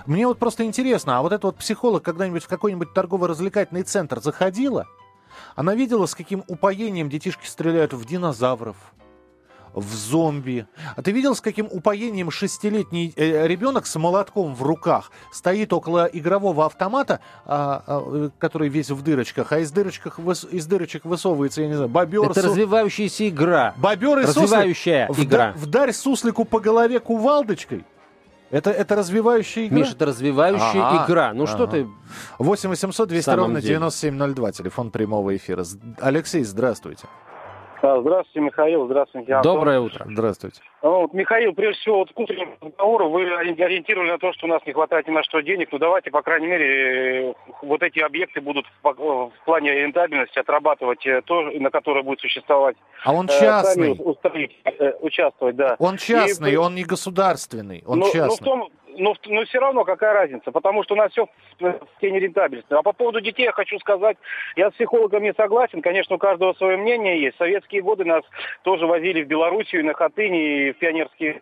Мне 0.06 0.26
вот 0.26 0.38
просто 0.38 0.64
интересно, 0.64 1.18
а 1.18 1.22
вот 1.22 1.32
эта 1.32 1.46
вот 1.46 1.56
психолог 1.56 2.02
когда-нибудь 2.02 2.44
в 2.44 2.48
какой-нибудь 2.48 2.92
торгово-развлекательный 2.92 3.82
центр 3.82 4.20
заходила? 4.20 4.86
Она 5.56 5.74
видела, 5.74 6.06
с 6.06 6.14
каким 6.14 6.44
упоением 6.46 7.08
детишки 7.08 7.46
стреляют 7.46 7.92
в 7.92 8.04
динозавров, 8.04 8.76
в 9.74 9.92
зомби. 9.94 10.66
А 10.96 11.02
ты 11.02 11.10
видел, 11.12 11.34
с 11.34 11.40
каким 11.40 11.66
упоением 11.70 12.30
шестилетний 12.30 13.12
э, 13.16 13.46
ребенок 13.46 13.86
с 13.86 13.96
молотком 13.96 14.54
в 14.54 14.62
руках 14.62 15.10
стоит 15.32 15.72
около 15.72 16.04
игрового 16.06 16.66
автомата, 16.66 17.20
а, 17.44 17.82
а, 17.86 18.30
который 18.38 18.68
весь 18.68 18.90
в 18.90 19.02
дырочках, 19.02 19.52
а 19.52 19.58
из, 19.58 19.70
дырочках, 19.70 20.18
из 20.18 20.66
дырочек 20.66 21.04
высовывается, 21.04 21.62
я 21.62 21.68
не 21.68 21.74
знаю, 21.74 21.88
бобер, 21.88 22.22
Это 22.30 22.40
су- 22.40 22.48
развивающаяся 22.48 23.28
игра. 23.28 23.74
бобер 23.76 24.20
и 24.20 24.26
суслик. 24.26 24.42
Развивающая 24.44 25.08
Вда- 25.08 25.24
игра. 25.24 25.52
Вдарь 25.56 25.92
суслику 25.92 26.44
по 26.44 26.60
голове 26.60 27.00
кувалдочкой. 27.00 27.84
Это, 28.50 28.70
это 28.70 28.94
развивающая 28.94 29.66
игра? 29.66 29.78
Миша, 29.78 29.92
это 29.92 30.06
развивающая 30.06 30.86
Ага, 30.88 31.04
игра. 31.06 31.32
Ну 31.34 31.46
что 31.46 31.64
ага. 31.64 31.72
ты... 31.72 31.88
8 32.38 32.68
800 32.68 33.08
200 33.08 33.22
В 33.22 33.24
самом 33.24 33.38
ровно 33.46 33.60
деле. 33.60 33.74
9702, 33.74 34.52
телефон 34.52 34.90
прямого 34.90 35.34
эфира. 35.36 35.64
Алексей, 35.98 36.44
здравствуйте. 36.44 37.06
А, 37.86 38.00
Здравствуйте, 38.00 38.40
Михаил. 38.40 38.86
Здравствуйте, 38.86 39.34
Антон. 39.34 39.54
Доброе 39.56 39.80
утро. 39.80 40.06
Здравствуйте. 40.08 40.62
Ну, 40.82 41.00
вот, 41.02 41.12
Михаил, 41.12 41.52
прежде 41.52 41.80
всего, 41.80 41.98
вот 41.98 42.12
к 42.12 42.18
утреннему 42.18 42.56
разговору 42.60 43.10
вы 43.10 43.24
ори- 43.24 43.60
ориентировали 43.62 44.10
на 44.10 44.18
то, 44.18 44.32
что 44.32 44.46
у 44.46 44.48
нас 44.48 44.62
не 44.66 44.72
хватает 44.72 45.06
ни 45.06 45.12
на 45.12 45.22
что 45.22 45.40
денег. 45.42 45.68
Ну, 45.70 45.78
давайте, 45.78 46.10
по 46.10 46.22
крайней 46.22 46.46
мере, 46.46 47.30
э, 47.30 47.34
вот 47.60 47.82
эти 47.82 47.98
объекты 48.00 48.40
будут 48.40 48.64
в, 48.82 48.90
в 48.90 49.32
плане 49.44 49.72
рентабельности 49.74 50.38
отрабатывать 50.38 51.06
э, 51.06 51.20
то, 51.26 51.42
на 51.42 51.70
которое 51.70 52.02
будет 52.02 52.20
существовать. 52.20 52.76
А 53.04 53.12
он 53.12 53.26
э, 53.26 53.28
сами 53.32 53.40
частный. 53.44 53.96
устроить, 53.98 54.56
э, 54.64 54.92
участвовать, 55.02 55.56
да. 55.56 55.76
Он 55.78 55.98
частный, 55.98 56.52
И- 56.52 56.56
он 56.56 56.74
не 56.74 56.84
государственный, 56.84 57.82
он 57.86 57.98
ну, 57.98 58.06
ну, 58.06 58.10
в 58.10 58.14
частный. 58.14 58.44
том, 58.46 58.70
в- 59.14 59.26
но 59.26 59.44
все 59.44 59.58
равно 59.58 59.84
какая 59.84 60.12
разница, 60.12 60.52
потому 60.52 60.82
что 60.82 60.94
у 60.94 60.96
нас 60.96 61.10
все 61.12 61.26
в, 61.58 61.62
в 61.64 62.00
тене 62.00 62.20
рентабельности. 62.20 62.72
А 62.72 62.82
по 62.82 62.92
поводу 62.92 63.20
детей 63.20 63.44
я 63.44 63.52
хочу 63.52 63.78
сказать, 63.78 64.16
я 64.56 64.70
с 64.70 64.74
психологом 64.74 65.22
не 65.22 65.32
согласен, 65.34 65.82
конечно, 65.82 66.16
у 66.16 66.18
каждого 66.18 66.52
свое 66.54 66.76
мнение 66.76 67.20
есть. 67.20 67.36
В 67.36 67.38
советские 67.38 67.82
годы 67.82 68.04
нас 68.04 68.22
тоже 68.62 68.86
возили 68.86 69.22
в 69.22 69.28
Белоруссию, 69.28 69.84
на 69.84 69.94
Хатыни, 69.94 70.68
и 70.68 70.72
в 70.72 70.78
пионерские. 70.78 71.40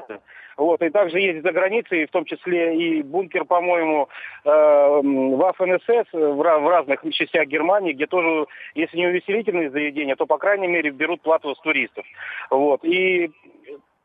Вот, 0.57 0.83
и 0.83 0.91
также 0.91 1.19
ездить 1.19 1.45
за 1.45 1.53
границей, 1.53 2.07
в 2.07 2.11
том 2.11 2.27
числе 2.27 2.77
и 2.77 3.03
бункер, 3.03 3.47
по-моему, 3.47 4.09
э, 4.45 4.51
в 4.51 5.53
ФНСС, 5.57 6.13
в, 6.13 6.41
ра- 6.43 6.61
в 6.61 6.69
разных 6.69 7.03
частях 7.13 7.47
Германии, 7.47 7.95
где 7.95 8.07
тоже, 8.07 8.47
если 8.75 8.99
не 8.99 9.07
увеселительные 9.07 9.71
заведения, 9.71 10.15
то, 10.15 10.27
по 10.27 10.37
крайней 10.37 10.69
мере, 10.69 10.91
берут 10.91 11.23
плату 11.23 11.55
с 11.55 11.61
туристов. 11.61 12.05
Вот, 12.51 12.85
и 12.85 13.31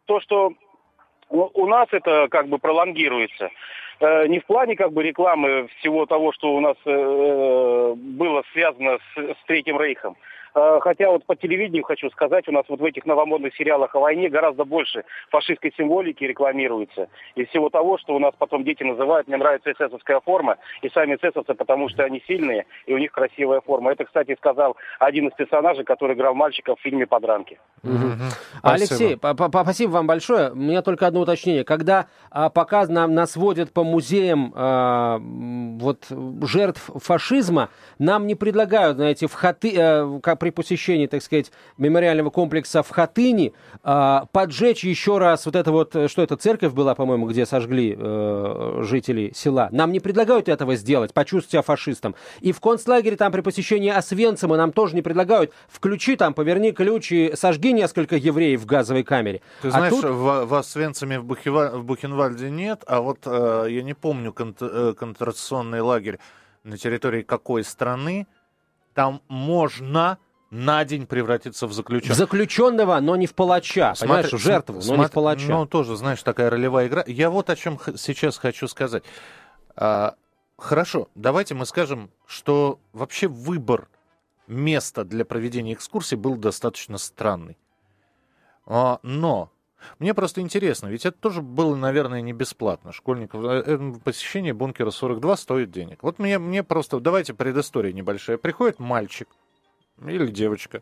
то, 0.05 0.21
что 0.21 0.53
у 1.29 1.67
нас 1.67 1.87
это 1.91 2.27
как 2.29 2.47
бы 2.47 2.57
пролонгируется. 2.57 3.49
Э, 3.99 4.27
Не 4.27 4.39
в 4.39 4.45
плане 4.45 4.75
как 4.75 4.93
бы 4.93 5.03
рекламы 5.03 5.67
всего 5.79 6.05
того, 6.05 6.31
что 6.31 6.53
у 6.55 6.59
нас 6.59 6.77
э, 6.85 7.93
было 7.95 8.43
связано 8.53 8.97
с, 8.97 9.17
с 9.19 9.37
Третьим 9.45 9.79
Рейхом. 9.79 10.15
Э, 10.57 10.79
Хотя 10.81 11.11
вот 11.11 11.25
по 11.25 11.35
телевидению 11.35 11.83
хочу 11.83 12.09
сказать, 12.09 12.47
у 12.47 12.51
нас 12.51 12.65
вот 12.67 12.79
в 12.79 12.83
этих 12.83 13.05
новомодных 13.05 13.55
сериалах 13.55 13.93
о 13.95 13.99
войне 13.99 14.29
гораздо 14.29 14.65
больше 14.65 15.03
фашистской 15.29 15.71
символики 15.77 16.23
рекламируется. 16.23 17.09
И 17.35 17.45
всего 17.45 17.69
того, 17.69 17.97
что 17.99 18.15
у 18.15 18.19
нас 18.19 18.33
потом 18.37 18.63
дети 18.63 18.83
называют, 18.83 19.27
мне 19.27 19.37
нравится 19.37 19.71
эсэсовская 19.71 20.19
форма, 20.21 20.57
и 20.81 20.89
сами 20.89 21.15
эсэсовцы, 21.15 21.53
потому 21.53 21.89
что 21.89 22.03
они 22.03 22.23
сильные, 22.27 22.65
и 22.87 22.93
у 22.93 22.97
них 22.97 23.11
красивая 23.11 23.61
форма. 23.61 23.91
Это, 23.91 24.05
кстати, 24.05 24.35
сказал 24.37 24.77
один 24.99 25.27
из 25.27 25.33
персонажей, 25.35 25.83
который 25.83 26.15
играл 26.15 26.33
мальчика 26.33 26.75
в 26.75 26.79
фильме 26.81 27.05
«Подранки». 27.05 27.59
Алексей, 28.63 29.15
Спасибо. 29.17 29.35
по- 29.35 29.63
спасибо 29.63 29.91
вам 29.91 30.07
большое. 30.07 30.51
У 30.51 30.55
меня 30.55 30.81
только 30.81 31.07
одно 31.07 31.21
уточнение. 31.21 31.63
Когда 31.63 32.07
а, 32.31 32.49
показ 32.49 32.89
нам, 32.89 33.13
нас 33.13 33.35
водят 33.35 33.71
по 33.71 33.83
музеям 33.83 34.51
а, 34.55 35.19
вот, 35.19 36.07
жертв 36.41 36.89
фашизма, 36.95 37.69
нам 37.99 38.25
не 38.25 38.35
предлагают, 38.35 38.97
знаете, 38.97 39.27
в 39.27 39.33
Хаты, 39.33 39.73
э, 39.75 40.19
как 40.21 40.39
при 40.47 40.51
посещении, 40.51 41.07
так 41.07 41.21
сказать, 41.21 41.51
мемориального 41.77 42.29
комплекса 42.29 42.81
в 42.81 42.89
Хатыни 42.89 43.53
а, 43.83 44.27
поджечь 44.31 44.83
еще 44.85 45.17
раз 45.17 45.45
вот 45.45 45.55
это 45.55 45.71
вот, 45.71 45.95
э, 45.95 46.07
что 46.07 46.21
это, 46.21 46.37
церковь 46.37 46.71
была, 46.73 46.95
по-моему, 46.95 47.27
где 47.27 47.45
сожгли 47.45 47.95
э, 47.97 48.79
жители 48.83 49.31
села. 49.35 49.67
Нам 49.71 49.91
не 49.91 49.99
предлагают 49.99 50.47
этого 50.47 50.75
сделать, 50.75 51.13
почувствовать 51.13 51.51
себя 51.51 51.61
фашистом. 51.63 52.15
И 52.39 52.51
в 52.53 52.61
концлагере 52.61 53.17
там 53.17 53.31
при 53.31 53.41
посещении 53.41 53.89
Освенцима 53.89 54.55
нам 54.55 54.71
тоже 54.71 54.95
не 54.95 55.01
предлагают 55.01 55.51
включи 55.67 56.15
там, 56.15 56.33
поверни 56.33 56.71
ключ 56.71 57.11
и 57.11 57.35
сожги 57.35 57.73
несколько 57.73 58.15
евреев 58.15 58.61
в 58.61 58.65
газовой 58.65 59.03
камере. 59.03 59.41
Ты 59.61 59.67
А 59.67 59.71
знаешь, 59.71 59.93
тут- 59.93 60.05
в, 60.05 60.45
в 60.45 60.53
Освенциме 60.53 61.19
в, 61.19 61.25
Бухева- 61.25 61.75
в 61.77 61.83
Бухенвальде 61.83 62.49
нет, 62.49 62.83
а 62.87 63.01
вот 63.01 63.19
э, 63.25 63.67
я 63.69 63.83
не 63.83 63.93
помню 63.93 64.31
конт- 64.31 64.61
э, 64.61 64.93
концентрационный 64.97 65.81
лагерь 65.81 66.19
на 66.63 66.77
территории 66.77 67.21
какой 67.23 67.63
страны, 67.65 68.27
там 68.93 69.21
можно 69.27 70.17
на 70.49 70.85
день 70.85 71.05
превратиться 71.05 71.67
в 71.67 71.71
в 71.71 71.73
заключенного. 71.73 72.15
заключенного, 72.15 72.99
но 72.99 73.15
не 73.15 73.27
в 73.27 73.33
палача. 73.33 73.93
Понимаешь, 73.99 74.31
в 74.31 74.37
жертву, 74.37 74.75
но 74.75 74.79
не 74.79 74.83
в 74.83 74.95
смотри, 74.95 75.13
палача. 75.13 75.47
Ну, 75.47 75.65
тоже, 75.65 75.95
знаешь, 75.95 76.23
такая 76.23 76.49
ролевая 76.49 76.87
игра. 76.87 77.03
Я 77.05 77.29
вот 77.29 77.49
о 77.49 77.55
чем 77.55 77.79
сейчас 77.97 78.37
хочу 78.37 78.67
сказать. 78.67 79.03
А, 79.75 80.15
хорошо, 80.57 81.09
давайте 81.15 81.53
мы 81.53 81.65
скажем, 81.65 82.09
что 82.25 82.79
вообще 82.93 83.27
выбор 83.27 83.89
места 84.47 85.03
для 85.03 85.25
проведения 85.25 85.73
экскурсии 85.73 86.15
был 86.15 86.35
достаточно 86.35 86.97
странный. 86.97 87.57
А, 88.65 88.99
но 89.03 89.51
мне 89.99 90.13
просто 90.13 90.41
интересно, 90.41 90.87
ведь 90.87 91.05
это 91.05 91.17
тоже 91.17 91.41
было, 91.41 91.75
наверное, 91.75 92.21
не 92.21 92.33
бесплатно. 92.33 92.91
Школьников 92.91 93.43
э, 93.43 93.63
э, 93.65 93.93
посещение 94.03 94.53
бункера 94.53 94.91
42 94.91 95.37
стоит 95.37 95.71
денег. 95.71 96.03
Вот 96.03 96.19
мне, 96.19 96.39
мне 96.39 96.63
просто, 96.63 96.99
давайте 96.99 97.33
предыстория 97.33 97.93
небольшая. 97.93 98.37
Приходит 98.37 98.79
мальчик 98.79 99.27
или 100.05 100.27
девочка 100.27 100.81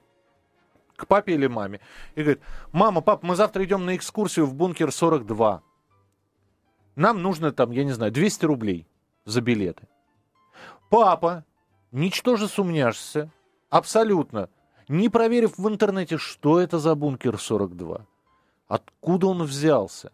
к 0.96 1.08
папе 1.08 1.34
или 1.34 1.48
маме 1.48 1.82
и 2.16 2.22
говорит, 2.22 2.42
мама, 2.72 3.02
пап, 3.02 3.24
мы 3.24 3.36
завтра 3.36 3.64
идем 3.66 3.86
на 3.86 3.96
экскурсию 3.96 4.46
в 4.46 4.54
бункер 4.54 4.92
42. 4.92 5.62
Нам 6.96 7.22
нужно 7.22 7.52
там, 7.52 7.72
я 7.72 7.84
не 7.84 7.92
знаю, 7.92 8.12
200 8.12 8.46
рублей 8.46 8.88
за 9.26 9.42
билеты. 9.42 9.88
Папа, 10.90 11.44
ничтоже 11.92 12.48
сумняшься, 12.48 13.30
абсолютно, 13.70 14.50
не 14.88 15.10
проверив 15.10 15.58
в 15.58 15.68
интернете, 15.68 16.18
что 16.18 16.60
это 16.60 16.80
за 16.80 16.96
бункер 16.96 17.38
42, 17.38 18.06
откуда 18.68 19.28
он 19.28 19.44
взялся. 19.44 20.12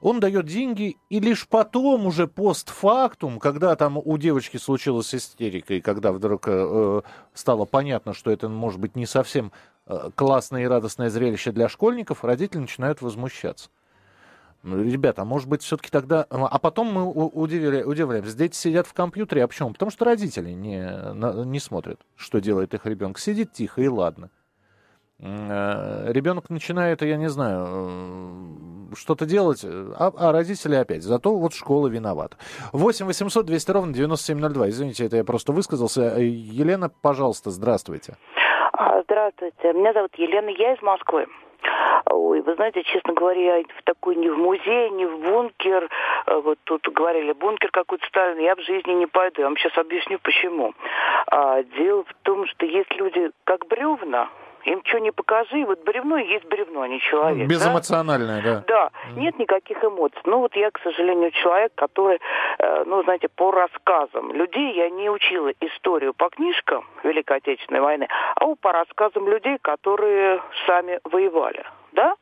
Он 0.00 0.18
дает 0.18 0.46
деньги, 0.46 0.96
и 1.10 1.20
лишь 1.20 1.46
потом, 1.46 2.06
уже 2.06 2.26
постфактум, 2.26 3.38
когда 3.38 3.76
там 3.76 3.98
у 3.98 4.16
девочки 4.16 4.56
случилась 4.56 5.14
истерика, 5.14 5.74
и 5.74 5.80
когда 5.80 6.12
вдруг 6.12 6.48
э, 6.48 6.52
э, 6.52 7.00
стало 7.34 7.66
понятно, 7.66 8.14
что 8.14 8.30
это 8.30 8.48
может 8.48 8.80
быть 8.80 8.96
не 8.96 9.04
совсем 9.04 9.52
э, 9.86 10.10
классное 10.14 10.62
и 10.62 10.66
радостное 10.66 11.10
зрелище 11.10 11.52
для 11.52 11.68
школьников, 11.68 12.24
родители 12.24 12.60
начинают 12.60 13.02
возмущаться. 13.02 13.68
Ну, 14.62 14.82
ребята, 14.82 15.22
а 15.22 15.24
может 15.24 15.48
быть, 15.48 15.62
все-таки 15.62 15.90
тогда... 15.90 16.26
А 16.28 16.58
потом 16.58 16.92
мы 16.92 17.10
удивили- 17.10 17.82
удивляемся. 17.82 18.36
Дети 18.36 18.56
сидят 18.56 18.86
в 18.86 18.92
компьютере, 18.92 19.44
а 19.44 19.48
почему? 19.48 19.72
Потому 19.72 19.90
что 19.90 20.04
родители 20.04 20.50
не, 20.50 21.44
не 21.46 21.58
смотрят, 21.60 22.00
что 22.14 22.40
делает 22.40 22.74
их 22.74 22.84
ребенок. 22.84 23.18
Сидит 23.18 23.52
тихо, 23.52 23.80
и 23.80 23.88
ладно. 23.88 24.30
Ребенок 25.18 26.48
начинает, 26.48 27.02
я 27.02 27.16
не 27.16 27.28
знаю, 27.28 27.66
э, 27.68 28.29
что-то 28.94 29.26
делать, 29.26 29.64
а, 29.64 30.12
а 30.16 30.32
родители 30.32 30.74
опять. 30.74 31.02
Зато 31.02 31.34
вот 31.34 31.54
школа 31.54 31.88
виновата. 31.88 32.36
8 32.72 33.06
800 33.06 33.46
200 33.46 33.70
ровно 33.70 33.92
9702. 33.92 34.68
Извините, 34.68 35.06
это 35.06 35.16
я 35.16 35.24
просто 35.24 35.52
высказался. 35.52 36.14
Э, 36.16 36.22
Елена, 36.22 36.90
пожалуйста, 37.02 37.50
здравствуйте. 37.50 38.16
А, 38.72 39.02
Здравствуйте, 39.02 39.72
меня 39.72 39.92
зовут 39.92 40.14
Елена, 40.16 40.50
я 40.50 40.74
из 40.74 40.82
Москвы. 40.82 41.26
Ой, 42.06 42.40
вы 42.40 42.54
знаете, 42.54 42.82
честно 42.84 43.12
говоря, 43.12 43.56
я 43.56 43.62
в 43.62 43.82
такой 43.84 44.16
ни 44.16 44.28
в 44.28 44.36
музей, 44.38 44.90
ни 44.90 45.04
в 45.04 45.18
бункер, 45.18 45.88
э, 46.26 46.40
вот 46.40 46.58
тут 46.64 46.88
говорили, 46.88 47.32
бункер 47.32 47.70
какой-то 47.70 48.06
Сталин, 48.06 48.38
я 48.38 48.54
в 48.54 48.60
жизни 48.60 48.92
не 48.92 49.06
пойду. 49.06 49.42
Я 49.42 49.48
вам 49.48 49.56
сейчас 49.56 49.76
объясню, 49.76 50.18
почему. 50.22 50.74
А, 51.26 51.62
дело 51.62 52.04
в 52.04 52.14
том, 52.22 52.46
что 52.46 52.66
есть 52.66 52.90
люди 52.96 53.30
как 53.44 53.66
бревна, 53.66 54.28
Им 54.64 54.82
что 54.84 54.98
не 55.00 55.10
покажи, 55.10 55.64
вот 55.64 55.82
бревно 55.84 56.18
и 56.18 56.28
есть 56.28 56.44
бревно, 56.46 56.82
а 56.82 56.88
не 56.88 57.00
человек. 57.00 57.48
да? 57.48 57.54
Безэмоциональное, 57.54 58.42
да. 58.42 58.64
Да, 58.66 58.90
нет 59.16 59.38
никаких 59.38 59.82
эмоций. 59.82 60.20
Ну 60.24 60.40
вот 60.40 60.54
я, 60.56 60.70
к 60.70 60.80
сожалению, 60.82 61.30
человек, 61.30 61.72
который, 61.74 62.20
э, 62.58 62.84
ну 62.84 63.02
знаете, 63.02 63.28
по 63.28 63.50
рассказам 63.50 64.32
людей 64.32 64.74
я 64.74 64.90
не 64.90 65.08
учила 65.10 65.50
историю 65.60 66.12
по 66.14 66.28
книжкам 66.28 66.84
Великой 67.02 67.38
Отечественной 67.38 67.80
войны, 67.80 68.08
а 68.36 68.54
по 68.60 68.72
рассказам 68.72 69.28
людей, 69.28 69.58
которые 69.62 70.42
сами 70.66 71.00
воевали. 71.04 71.64
Да? 71.92 72.14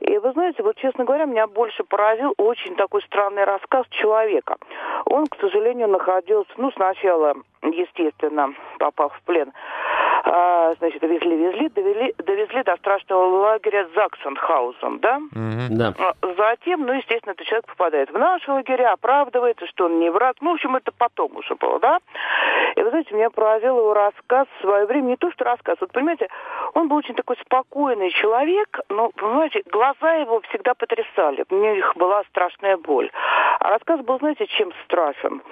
И 0.00 0.18
вы 0.18 0.32
знаете, 0.32 0.62
вот 0.62 0.76
честно 0.76 1.04
говоря, 1.04 1.24
меня 1.24 1.46
больше 1.46 1.84
поразил 1.84 2.34
очень 2.36 2.76
такой 2.76 3.02
странный 3.02 3.44
рассказ 3.44 3.86
человека. 3.90 4.56
Он, 5.06 5.26
к 5.26 5.36
сожалению, 5.40 5.88
находился, 5.88 6.50
ну, 6.56 6.70
сначала, 6.72 7.34
естественно, 7.62 8.52
попав 8.78 9.16
в 9.16 9.22
плен, 9.22 9.52
значит, 10.78 11.02
везли-везли, 11.02 11.68
довели, 11.68 12.14
довезли 12.18 12.62
до 12.62 12.76
страшного 12.76 13.26
лагеря 13.26 13.88
Заксенхаузен, 13.94 14.98
да? 14.98 15.20
Да. 15.70 15.94
А 15.98 16.14
Затем, 16.36 16.86
ну, 16.86 16.92
естественно, 16.92 17.32
этот 17.32 17.46
человек 17.46 17.66
попадает 17.66 18.10
в 18.10 18.18
наши 18.18 18.50
лагеря, 18.50 18.92
оправдывается, 18.92 19.66
что 19.66 19.86
он 19.86 19.98
не 20.00 20.10
враг. 20.10 20.36
Ну, 20.40 20.50
в 20.50 20.54
общем, 20.54 20.76
это 20.76 20.92
потом 20.92 21.36
уже 21.36 21.54
было, 21.54 21.78
да? 21.80 21.98
И 22.76 22.82
вы 22.82 22.90
знаете, 22.90 23.14
меня 23.14 23.30
поразил 23.30 23.78
его 23.78 23.94
рассказ 23.94 24.46
в 24.56 24.60
свое 24.62 24.86
время. 24.86 25.08
Не 25.08 25.16
то, 25.16 25.30
что 25.32 25.44
рассказ. 25.44 25.76
Вот, 25.80 25.92
понимаете, 25.92 26.28
он 26.74 26.88
был 26.88 26.96
очень 26.96 27.14
такой 27.14 27.36
спокойный 27.44 28.10
человек, 28.10 28.80
но, 28.88 29.10
понимаете, 29.10 29.62
глаза 29.70 30.14
его 30.14 30.40
всегда 30.48 30.74
потрясали. 30.74 31.44
У 31.50 31.54
них 31.56 31.92
была 31.96 32.22
страшная 32.24 32.76
боль. 32.76 33.10
А 33.60 33.70
рассказ 33.70 34.00
был, 34.00 34.18
знаете, 34.18 34.46
чем 34.46 34.72
страшен? 34.84 35.42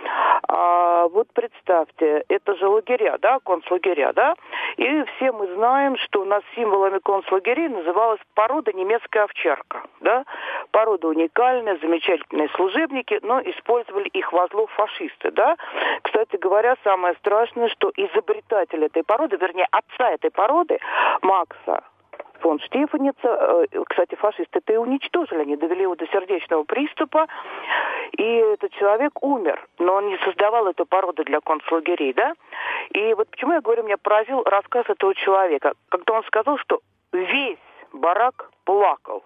А, 0.49 1.09
вот 1.09 1.29
представьте, 1.35 2.25
это 2.29 2.55
же 2.55 2.67
лагеря, 2.67 3.19
да, 3.19 3.39
концлагеря, 3.45 4.13
да? 4.13 4.35
И 4.77 5.05
все 5.16 5.33
мы 5.33 5.47
знаем, 5.55 5.97
что 5.99 6.23
у 6.23 6.25
нас 6.25 6.42
символами 6.55 6.99
концлагерей 6.99 7.68
называлась 7.68 8.21
порода 8.35 8.73
немецкая 8.73 9.25
овчарка, 9.25 9.83
да? 10.01 10.25
Порода 10.71 11.09
уникальная, 11.09 11.79
замечательные 11.79 12.49
служебники, 12.51 13.18
но 13.23 13.40
использовали 13.40 14.09
их 14.09 14.33
во 14.33 14.47
зло 14.49 14.66
фашисты, 14.66 15.31
да? 15.31 15.57
Кстати 16.03 16.37
говоря, 16.37 16.77
самое 16.85 17.14
страшное, 17.16 17.68
что 17.68 17.92
изобретатель 17.97 18.85
этой 18.85 19.03
породы, 19.03 19.37
вернее, 19.37 19.66
отца 19.71 20.11
этой 20.11 20.31
породы, 20.31 20.79
Макса, 21.23 21.83
фон 22.40 22.59
Штефаница. 22.61 23.66
э, 23.72 23.85
Кстати, 23.88 24.14
фашисты 24.14 24.59
это 24.59 24.72
и 24.72 24.77
уничтожили. 24.77 25.40
Они 25.40 25.57
довели 25.57 25.83
его 25.83 25.94
до 25.94 26.07
сердечного 26.07 26.64
приступа. 26.64 27.27
И 28.12 28.22
этот 28.22 28.72
человек 28.72 29.12
умер. 29.22 29.64
Но 29.79 29.94
он 29.94 30.09
не 30.09 30.18
создавал 30.18 30.66
эту 30.66 30.87
породу 30.87 31.24
для 31.24 31.40
концлагерей, 31.40 32.12
да? 32.12 32.35
И 32.90 33.14
вот 33.14 33.31
почему 33.31 33.53
я 33.53 33.61
говорю, 33.61 33.85
меня 33.85 33.98
поразил 33.98 34.42
рассказ 34.44 34.87
этого 34.88 35.14
человека. 35.14 35.74
Когда 35.88 36.14
он 36.14 36.24
сказал, 36.24 36.59
что 36.59 36.81
весь 37.12 37.59
барак 37.92 38.51
плакал. 38.64 39.22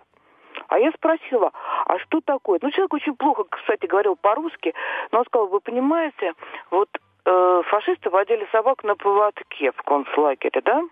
А 0.69 0.79
я 0.79 0.91
спросила, 0.93 1.53
а 1.87 1.99
что 1.99 2.21
такое? 2.21 2.59
Ну, 2.63 2.71
человек 2.71 2.95
очень 2.95 3.17
плохо, 3.17 3.45
кстати, 3.45 3.87
говорил 3.87 4.17
по-русски, 4.17 4.75
но 5.11 5.21
он 5.21 5.25
сказал, 5.25 5.49
вы 5.49 5.61
понимаете, 5.61 6.35
вот 6.71 6.89
э, 7.25 7.63
фашисты 7.67 8.11
водили 8.11 8.47
собак 8.53 8.85
на 8.85 8.95
поводке 8.95 9.73
в 9.73 9.83
концлагере, 9.83 10.61
да? 10.63 10.83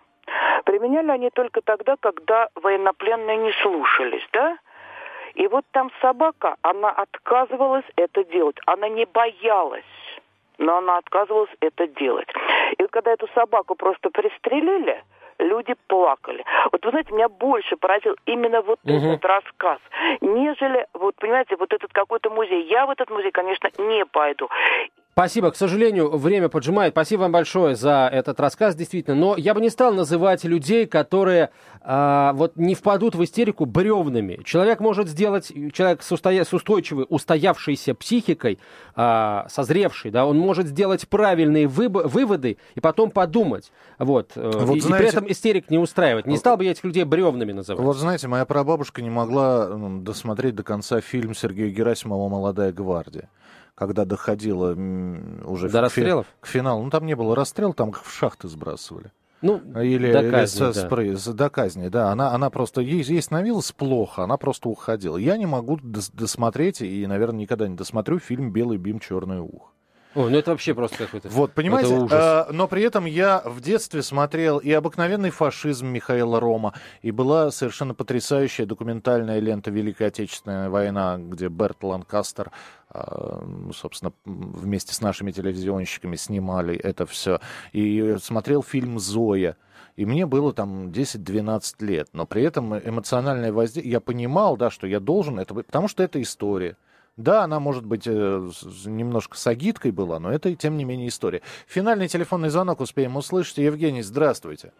Применяли 0.64 1.10
они 1.10 1.30
только 1.30 1.60
тогда, 1.62 1.96
когда 1.98 2.48
военнопленные 2.54 3.36
не 3.36 3.52
слушались, 3.62 4.26
да? 4.32 4.58
И 5.34 5.46
вот 5.46 5.64
там 5.72 5.90
собака, 6.00 6.56
она 6.62 6.90
отказывалась 6.90 7.84
это 7.96 8.24
делать. 8.24 8.56
Она 8.66 8.88
не 8.88 9.04
боялась, 9.06 9.84
но 10.58 10.78
она 10.78 10.98
отказывалась 10.98 11.50
это 11.60 11.86
делать. 11.86 12.28
И 12.78 12.82
вот 12.82 12.90
когда 12.90 13.12
эту 13.12 13.28
собаку 13.34 13.74
просто 13.74 14.10
пристрелили, 14.10 15.02
люди 15.40 15.74
плакали. 15.86 16.44
Вот 16.72 16.84
вы 16.84 16.90
знаете, 16.90 17.12
меня 17.12 17.28
больше 17.28 17.76
поразил 17.76 18.14
именно 18.26 18.62
вот 18.62 18.78
Мгм. 18.84 18.96
этот 18.96 19.24
рассказ, 19.24 19.78
нежели, 20.20 20.86
вот 20.94 21.14
понимаете, 21.16 21.56
вот 21.56 21.72
этот 21.72 21.92
какой-то 21.92 22.30
музей. 22.30 22.66
Я 22.68 22.86
в 22.86 22.90
этот 22.90 23.10
музей, 23.10 23.30
конечно, 23.30 23.68
не 23.78 24.04
пойду. 24.06 24.48
Спасибо. 25.12 25.50
К 25.50 25.56
сожалению, 25.56 26.16
время 26.16 26.48
поджимает. 26.48 26.94
Спасибо 26.94 27.22
вам 27.22 27.32
большое 27.32 27.74
за 27.74 28.08
этот 28.10 28.38
рассказ, 28.40 28.74
действительно. 28.74 29.16
Но 29.16 29.34
я 29.36 29.54
бы 29.54 29.60
не 29.60 29.68
стал 29.68 29.92
называть 29.92 30.44
людей, 30.44 30.86
которые 30.86 31.50
а, 31.82 32.32
вот 32.34 32.56
не 32.56 32.74
впадут 32.74 33.14
в 33.14 33.24
истерику 33.24 33.64
бревнами. 33.66 34.38
Человек 34.44 34.80
может 34.80 35.08
сделать, 35.08 35.50
человек 35.74 36.02
с, 36.02 36.12
устоя- 36.12 36.44
с 36.44 36.52
устойчивой, 36.52 37.06
устоявшейся 37.08 37.94
психикой, 37.94 38.58
а, 38.94 39.46
созревший, 39.48 40.10
да, 40.10 40.26
он 40.26 40.38
может 40.38 40.66
сделать 40.66 41.08
правильные 41.08 41.66
выбо- 41.66 42.06
выводы 42.06 42.58
и 42.74 42.80
потом 42.80 43.10
подумать. 43.10 43.72
Вот. 43.98 44.32
э, 44.36 44.50
Вот 44.52 44.74
и, 44.74 44.78
и 44.78 44.80
знаете- 44.80 45.06
при 45.08 45.16
этом 45.18 45.29
истерик 45.30 45.70
не 45.70 45.78
устраивать. 45.78 46.26
Не 46.26 46.36
стал 46.36 46.56
бы 46.56 46.64
я 46.64 46.72
этих 46.72 46.84
людей 46.84 47.04
бревнами 47.04 47.52
называть. 47.52 47.84
Вот 47.84 47.96
знаете, 47.96 48.28
моя 48.28 48.44
прабабушка 48.44 49.02
не 49.02 49.10
могла 49.10 49.66
м, 49.70 50.04
досмотреть 50.04 50.54
до 50.54 50.62
конца 50.62 51.00
фильм 51.00 51.34
Сергея 51.34 51.70
Герасимова 51.70 52.28
«Молодая 52.28 52.72
гвардия». 52.72 53.28
Когда 53.74 54.04
доходила 54.04 54.72
уже 55.46 55.68
До 55.70 55.78
к 55.78 55.80
расстрелов? 55.82 56.26
к 56.40 56.46
финалу. 56.46 56.82
Ну, 56.84 56.90
там 56.90 57.06
не 57.06 57.16
было 57.16 57.34
расстрел, 57.34 57.72
там 57.72 57.92
в 57.92 58.10
шахты 58.12 58.46
сбрасывали. 58.48 59.10
Ну, 59.42 59.56
Или, 59.80 60.12
до 60.12 60.20
или 60.20 60.30
казни, 60.30 60.58
со- 60.58 60.74
да. 60.74 60.86
спрей- 60.86 61.32
до 61.34 61.48
казни, 61.48 61.88
да. 61.88 62.10
Она, 62.12 62.32
она 62.34 62.50
просто, 62.50 62.82
ей, 62.82 63.02
ей 63.02 63.22
становилось 63.22 63.72
плохо, 63.72 64.24
она 64.24 64.36
просто 64.36 64.68
уходила. 64.68 65.16
Я 65.16 65.38
не 65.38 65.46
могу 65.46 65.78
дос- 65.78 66.10
досмотреть, 66.12 66.82
и, 66.82 67.06
наверное, 67.06 67.40
никогда 67.40 67.66
не 67.66 67.74
досмотрю 67.74 68.18
фильм 68.18 68.52
«Белый 68.52 68.76
бим, 68.76 68.98
черное 69.00 69.40
ухо». 69.40 69.70
Ой, 70.14 70.28
ну 70.30 70.36
это 70.38 70.50
вообще 70.50 70.74
просто 70.74 70.96
какой-то... 70.98 71.28
Вот, 71.28 71.52
понимаете, 71.52 71.94
это 71.94 72.02
ужас. 72.02 72.46
э, 72.48 72.52
но 72.52 72.66
при 72.66 72.82
этом 72.82 73.04
я 73.04 73.42
в 73.44 73.60
детстве 73.60 74.02
смотрел 74.02 74.58
и 74.58 74.72
обыкновенный 74.72 75.30
фашизм 75.30 75.86
Михаила 75.86 76.40
Рома, 76.40 76.74
и 77.02 77.12
была 77.12 77.52
совершенно 77.52 77.94
потрясающая 77.94 78.66
документальная 78.66 79.38
лента 79.38 79.70
Великая 79.70 80.06
Отечественная 80.08 80.68
война, 80.68 81.16
где 81.18 81.46
Берт 81.48 81.84
Ланкастер, 81.84 82.50
э, 82.92 83.70
собственно, 83.72 84.12
м, 84.26 84.52
вместе 84.52 84.94
с 84.94 85.00
нашими 85.00 85.30
телевизионщиками 85.30 86.16
снимали 86.16 86.76
это 86.76 87.06
все. 87.06 87.40
И 87.72 88.16
смотрел 88.20 88.64
фильм 88.64 88.98
«Зоя». 88.98 89.56
И 89.96 90.06
мне 90.06 90.26
было 90.26 90.52
там 90.52 90.90
10-12 90.90 91.82
лет, 91.82 92.08
но 92.12 92.26
при 92.26 92.42
этом 92.42 92.76
эмоциональное 92.78 93.52
воздействие, 93.52 93.92
я 93.92 94.00
понимал, 94.00 94.56
да, 94.56 94.70
что 94.70 94.86
я 94.86 94.98
должен 94.98 95.38
это, 95.38 95.54
потому 95.54 95.86
что 95.88 96.02
это 96.02 96.20
история. 96.22 96.76
Да, 97.16 97.42
она, 97.42 97.60
может 97.60 97.84
быть, 97.84 98.06
э, 98.06 98.10
немножко 98.86 99.36
с 99.36 99.46
агиткой 99.46 99.90
была, 99.92 100.18
но 100.18 100.32
это, 100.32 100.54
тем 100.54 100.76
не 100.76 100.84
менее, 100.84 101.08
история. 101.08 101.42
Финальный 101.66 102.08
телефонный 102.08 102.48
звонок 102.48 102.80
успеем 102.80 103.16
услышать. 103.16 103.58
Евгений, 103.58 104.02
здравствуйте. 104.02 104.72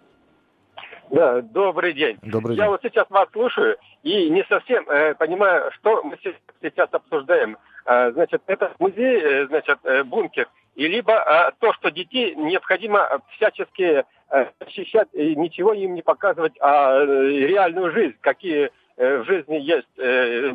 Да, 1.11 1.41
добрый 1.43 1.93
день. 1.93 2.17
Добрый 2.23 2.57
Я 2.57 2.63
день. 2.65 2.71
вот 2.71 2.81
сейчас 2.83 3.11
вас 3.11 3.29
слушаю 3.33 3.77
и 4.05 4.31
не 4.31 4.45
совсем 4.45 4.89
э, 4.89 5.15
понимаю, 5.17 5.71
что 5.73 6.03
мы 6.05 6.17
се- 6.23 6.37
сейчас 6.63 6.89
обсуждаем. 6.93 7.59
Э, 7.85 8.13
значит, 8.13 8.43
это 8.47 8.73
музей, 8.79 9.21
э, 9.21 9.47
значит, 9.49 9.79
э, 9.83 10.05
бункер, 10.05 10.49
и 10.77 10.87
либо 10.87 11.13
э, 11.15 11.51
то, 11.59 11.73
что 11.75 11.91
детей 11.91 12.37
необходимо 12.37 13.21
всячески 13.37 14.05
э, 14.31 14.47
защищать 14.61 15.09
и 15.13 15.35
ничего 15.35 15.73
им 15.73 15.95
не 15.95 16.03
показывать, 16.03 16.53
а 16.61 17.01
э, 17.03 17.29
реальную 17.29 17.91
жизнь, 17.91 18.17
какие 18.21 18.71
э, 18.97 19.19
в 19.19 19.25
жизни 19.25 19.57
есть 19.57 19.89
э, 19.99 20.53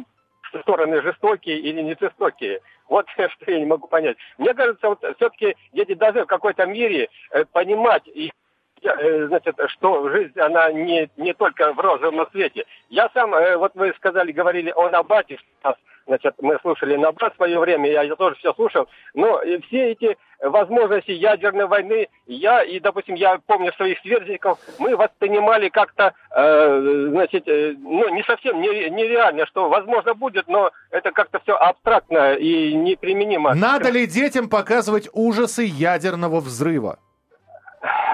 стороны 0.61 1.01
жестокие 1.01 1.59
или 1.59 1.81
не 1.81 1.95
жестокие. 1.99 2.61
Вот 2.87 3.07
что 3.13 3.51
я 3.51 3.59
не 3.59 3.65
могу 3.65 3.87
понять. 3.87 4.17
Мне 4.37 4.53
кажется, 4.53 4.89
вот 4.89 4.99
все-таки 4.99 5.55
дети 5.73 5.93
должны 5.93 6.23
в 6.23 6.27
какой-то 6.27 6.65
мере 6.65 7.09
э, 7.31 7.45
понимать 7.45 8.07
и 8.07 8.31
э, 8.83 9.27
значит, 9.27 9.55
что 9.67 10.09
жизнь, 10.09 10.39
она 10.39 10.71
не, 10.71 11.09
не 11.17 11.33
только 11.33 11.73
в 11.73 11.79
розовом 11.79 12.27
свете. 12.31 12.65
Я 12.89 13.09
сам, 13.13 13.33
э, 13.33 13.57
вот 13.57 13.73
вы 13.75 13.93
сказали, 13.97 14.31
говорили 14.31 14.71
о 14.75 14.89
Набате, 14.89 15.39
сейчас, 15.61 15.75
значит, 16.07 16.35
мы 16.41 16.57
слушали 16.61 16.95
Набат 16.95 17.33
в 17.33 17.37
свое 17.37 17.59
время, 17.59 17.89
я 17.91 18.15
тоже 18.15 18.35
все 18.35 18.53
слушал, 18.53 18.87
но 19.13 19.41
э, 19.41 19.59
все 19.67 19.91
эти 19.91 20.17
возможности 20.41 21.11
ядерной 21.11 21.67
войны, 21.67 22.07
я, 22.27 22.61
и, 22.63 22.79
допустим, 22.79 23.15
я 23.15 23.39
помню 23.45 23.71
своих 23.73 23.99
сверстников, 23.99 24.59
мы 24.79 24.95
воспринимали 24.95 25.69
как-то, 25.69 26.13
э, 26.35 27.07
значит, 27.11 27.47
э, 27.47 27.75
ну, 27.77 28.09
не 28.09 28.23
совсем 28.23 28.61
не- 28.61 28.89
нереально, 28.89 29.45
что 29.47 29.69
возможно 29.69 30.13
будет, 30.13 30.47
но 30.47 30.71
это 30.91 31.11
как-то 31.11 31.39
все 31.39 31.55
абстрактно 31.55 32.33
и 32.35 32.73
неприменимо. 32.73 33.53
Надо 33.55 33.89
ли 33.89 34.05
детям 34.05 34.49
показывать 34.49 35.09
ужасы 35.13 35.63
ядерного 35.63 36.39
взрыва? 36.39 36.99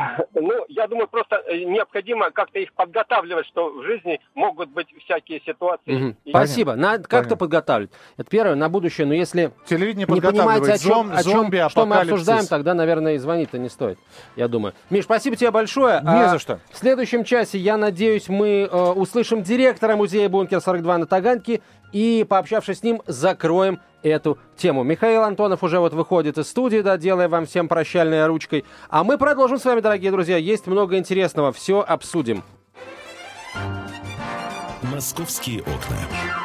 Ну, 0.33 0.65
я 0.69 0.87
думаю, 0.87 1.07
просто 1.07 1.41
э, 1.47 1.63
необходимо 1.63 2.31
как-то 2.31 2.59
их 2.59 2.73
подготавливать, 2.73 3.45
что 3.47 3.69
в 3.71 3.83
жизни 3.83 4.19
могут 4.35 4.69
быть 4.69 4.87
всякие 5.05 5.39
ситуации. 5.45 5.91
Мгм. 5.91 6.17
И- 6.25 6.29
Спасибо. 6.29 6.75
Надо 6.75 7.07
как-то 7.07 7.35
подготавливать. 7.35 7.91
Это 8.17 8.29
первое. 8.29 8.55
На 8.55 8.69
будущее. 8.69 9.05
Но 9.07 9.13
если 9.13 9.51
Телевидение 9.65 10.07
не 10.07 10.21
понимаете, 10.21 10.73
о 10.73 10.77
чем, 10.77 10.91
зом- 11.11 11.13
о 11.13 11.23
чем- 11.23 11.31
зомби, 11.33 11.65
что 11.69 11.85
мы 11.85 11.95
обсуждаем, 11.97 12.47
тогда, 12.47 12.73
наверное, 12.73 13.15
и 13.15 13.17
звонить-то 13.17 13.57
не 13.59 13.69
стоит, 13.69 13.97
я 14.35 14.47
думаю. 14.47 14.73
Миш, 14.89 15.05
спасибо 15.05 15.35
тебе 15.35 15.51
большое. 15.51 16.01
Не 16.01 16.23
А 16.25 16.29
за 16.29 16.39
что. 16.39 16.59
В 16.71 16.77
следующем 16.77 17.23
часе, 17.23 17.57
я 17.57 17.77
надеюсь, 17.77 18.29
мы 18.29 18.67
э, 18.71 18.91
услышим 18.91 19.43
директора 19.43 19.95
музея 19.95 20.27
«Бункер 20.29 20.57
42» 20.59 20.97
на 20.97 21.05
Таганке 21.05 21.61
и, 21.91 22.25
пообщавшись 22.27 22.79
с 22.79 22.83
ним, 22.83 23.01
закроем 23.05 23.79
эту 24.03 24.37
тему. 24.57 24.83
Михаил 24.83 25.23
Антонов 25.23 25.63
уже 25.63 25.79
вот 25.79 25.93
выходит 25.93 26.37
из 26.37 26.47
студии, 26.47 26.81
да, 26.81 26.97
делая 26.97 27.29
вам 27.29 27.45
всем 27.45 27.67
прощальной 27.67 28.25
ручкой. 28.25 28.65
А 28.89 29.03
мы 29.03 29.17
продолжим 29.17 29.59
с 29.59 29.65
вами, 29.65 29.79
дорогие 29.79 30.11
друзья. 30.11 30.37
Есть 30.37 30.67
много 30.67 30.97
интересного. 30.97 31.51
Все 31.51 31.81
обсудим. 31.81 32.43
«Московские 34.81 35.61
окна». 35.61 36.40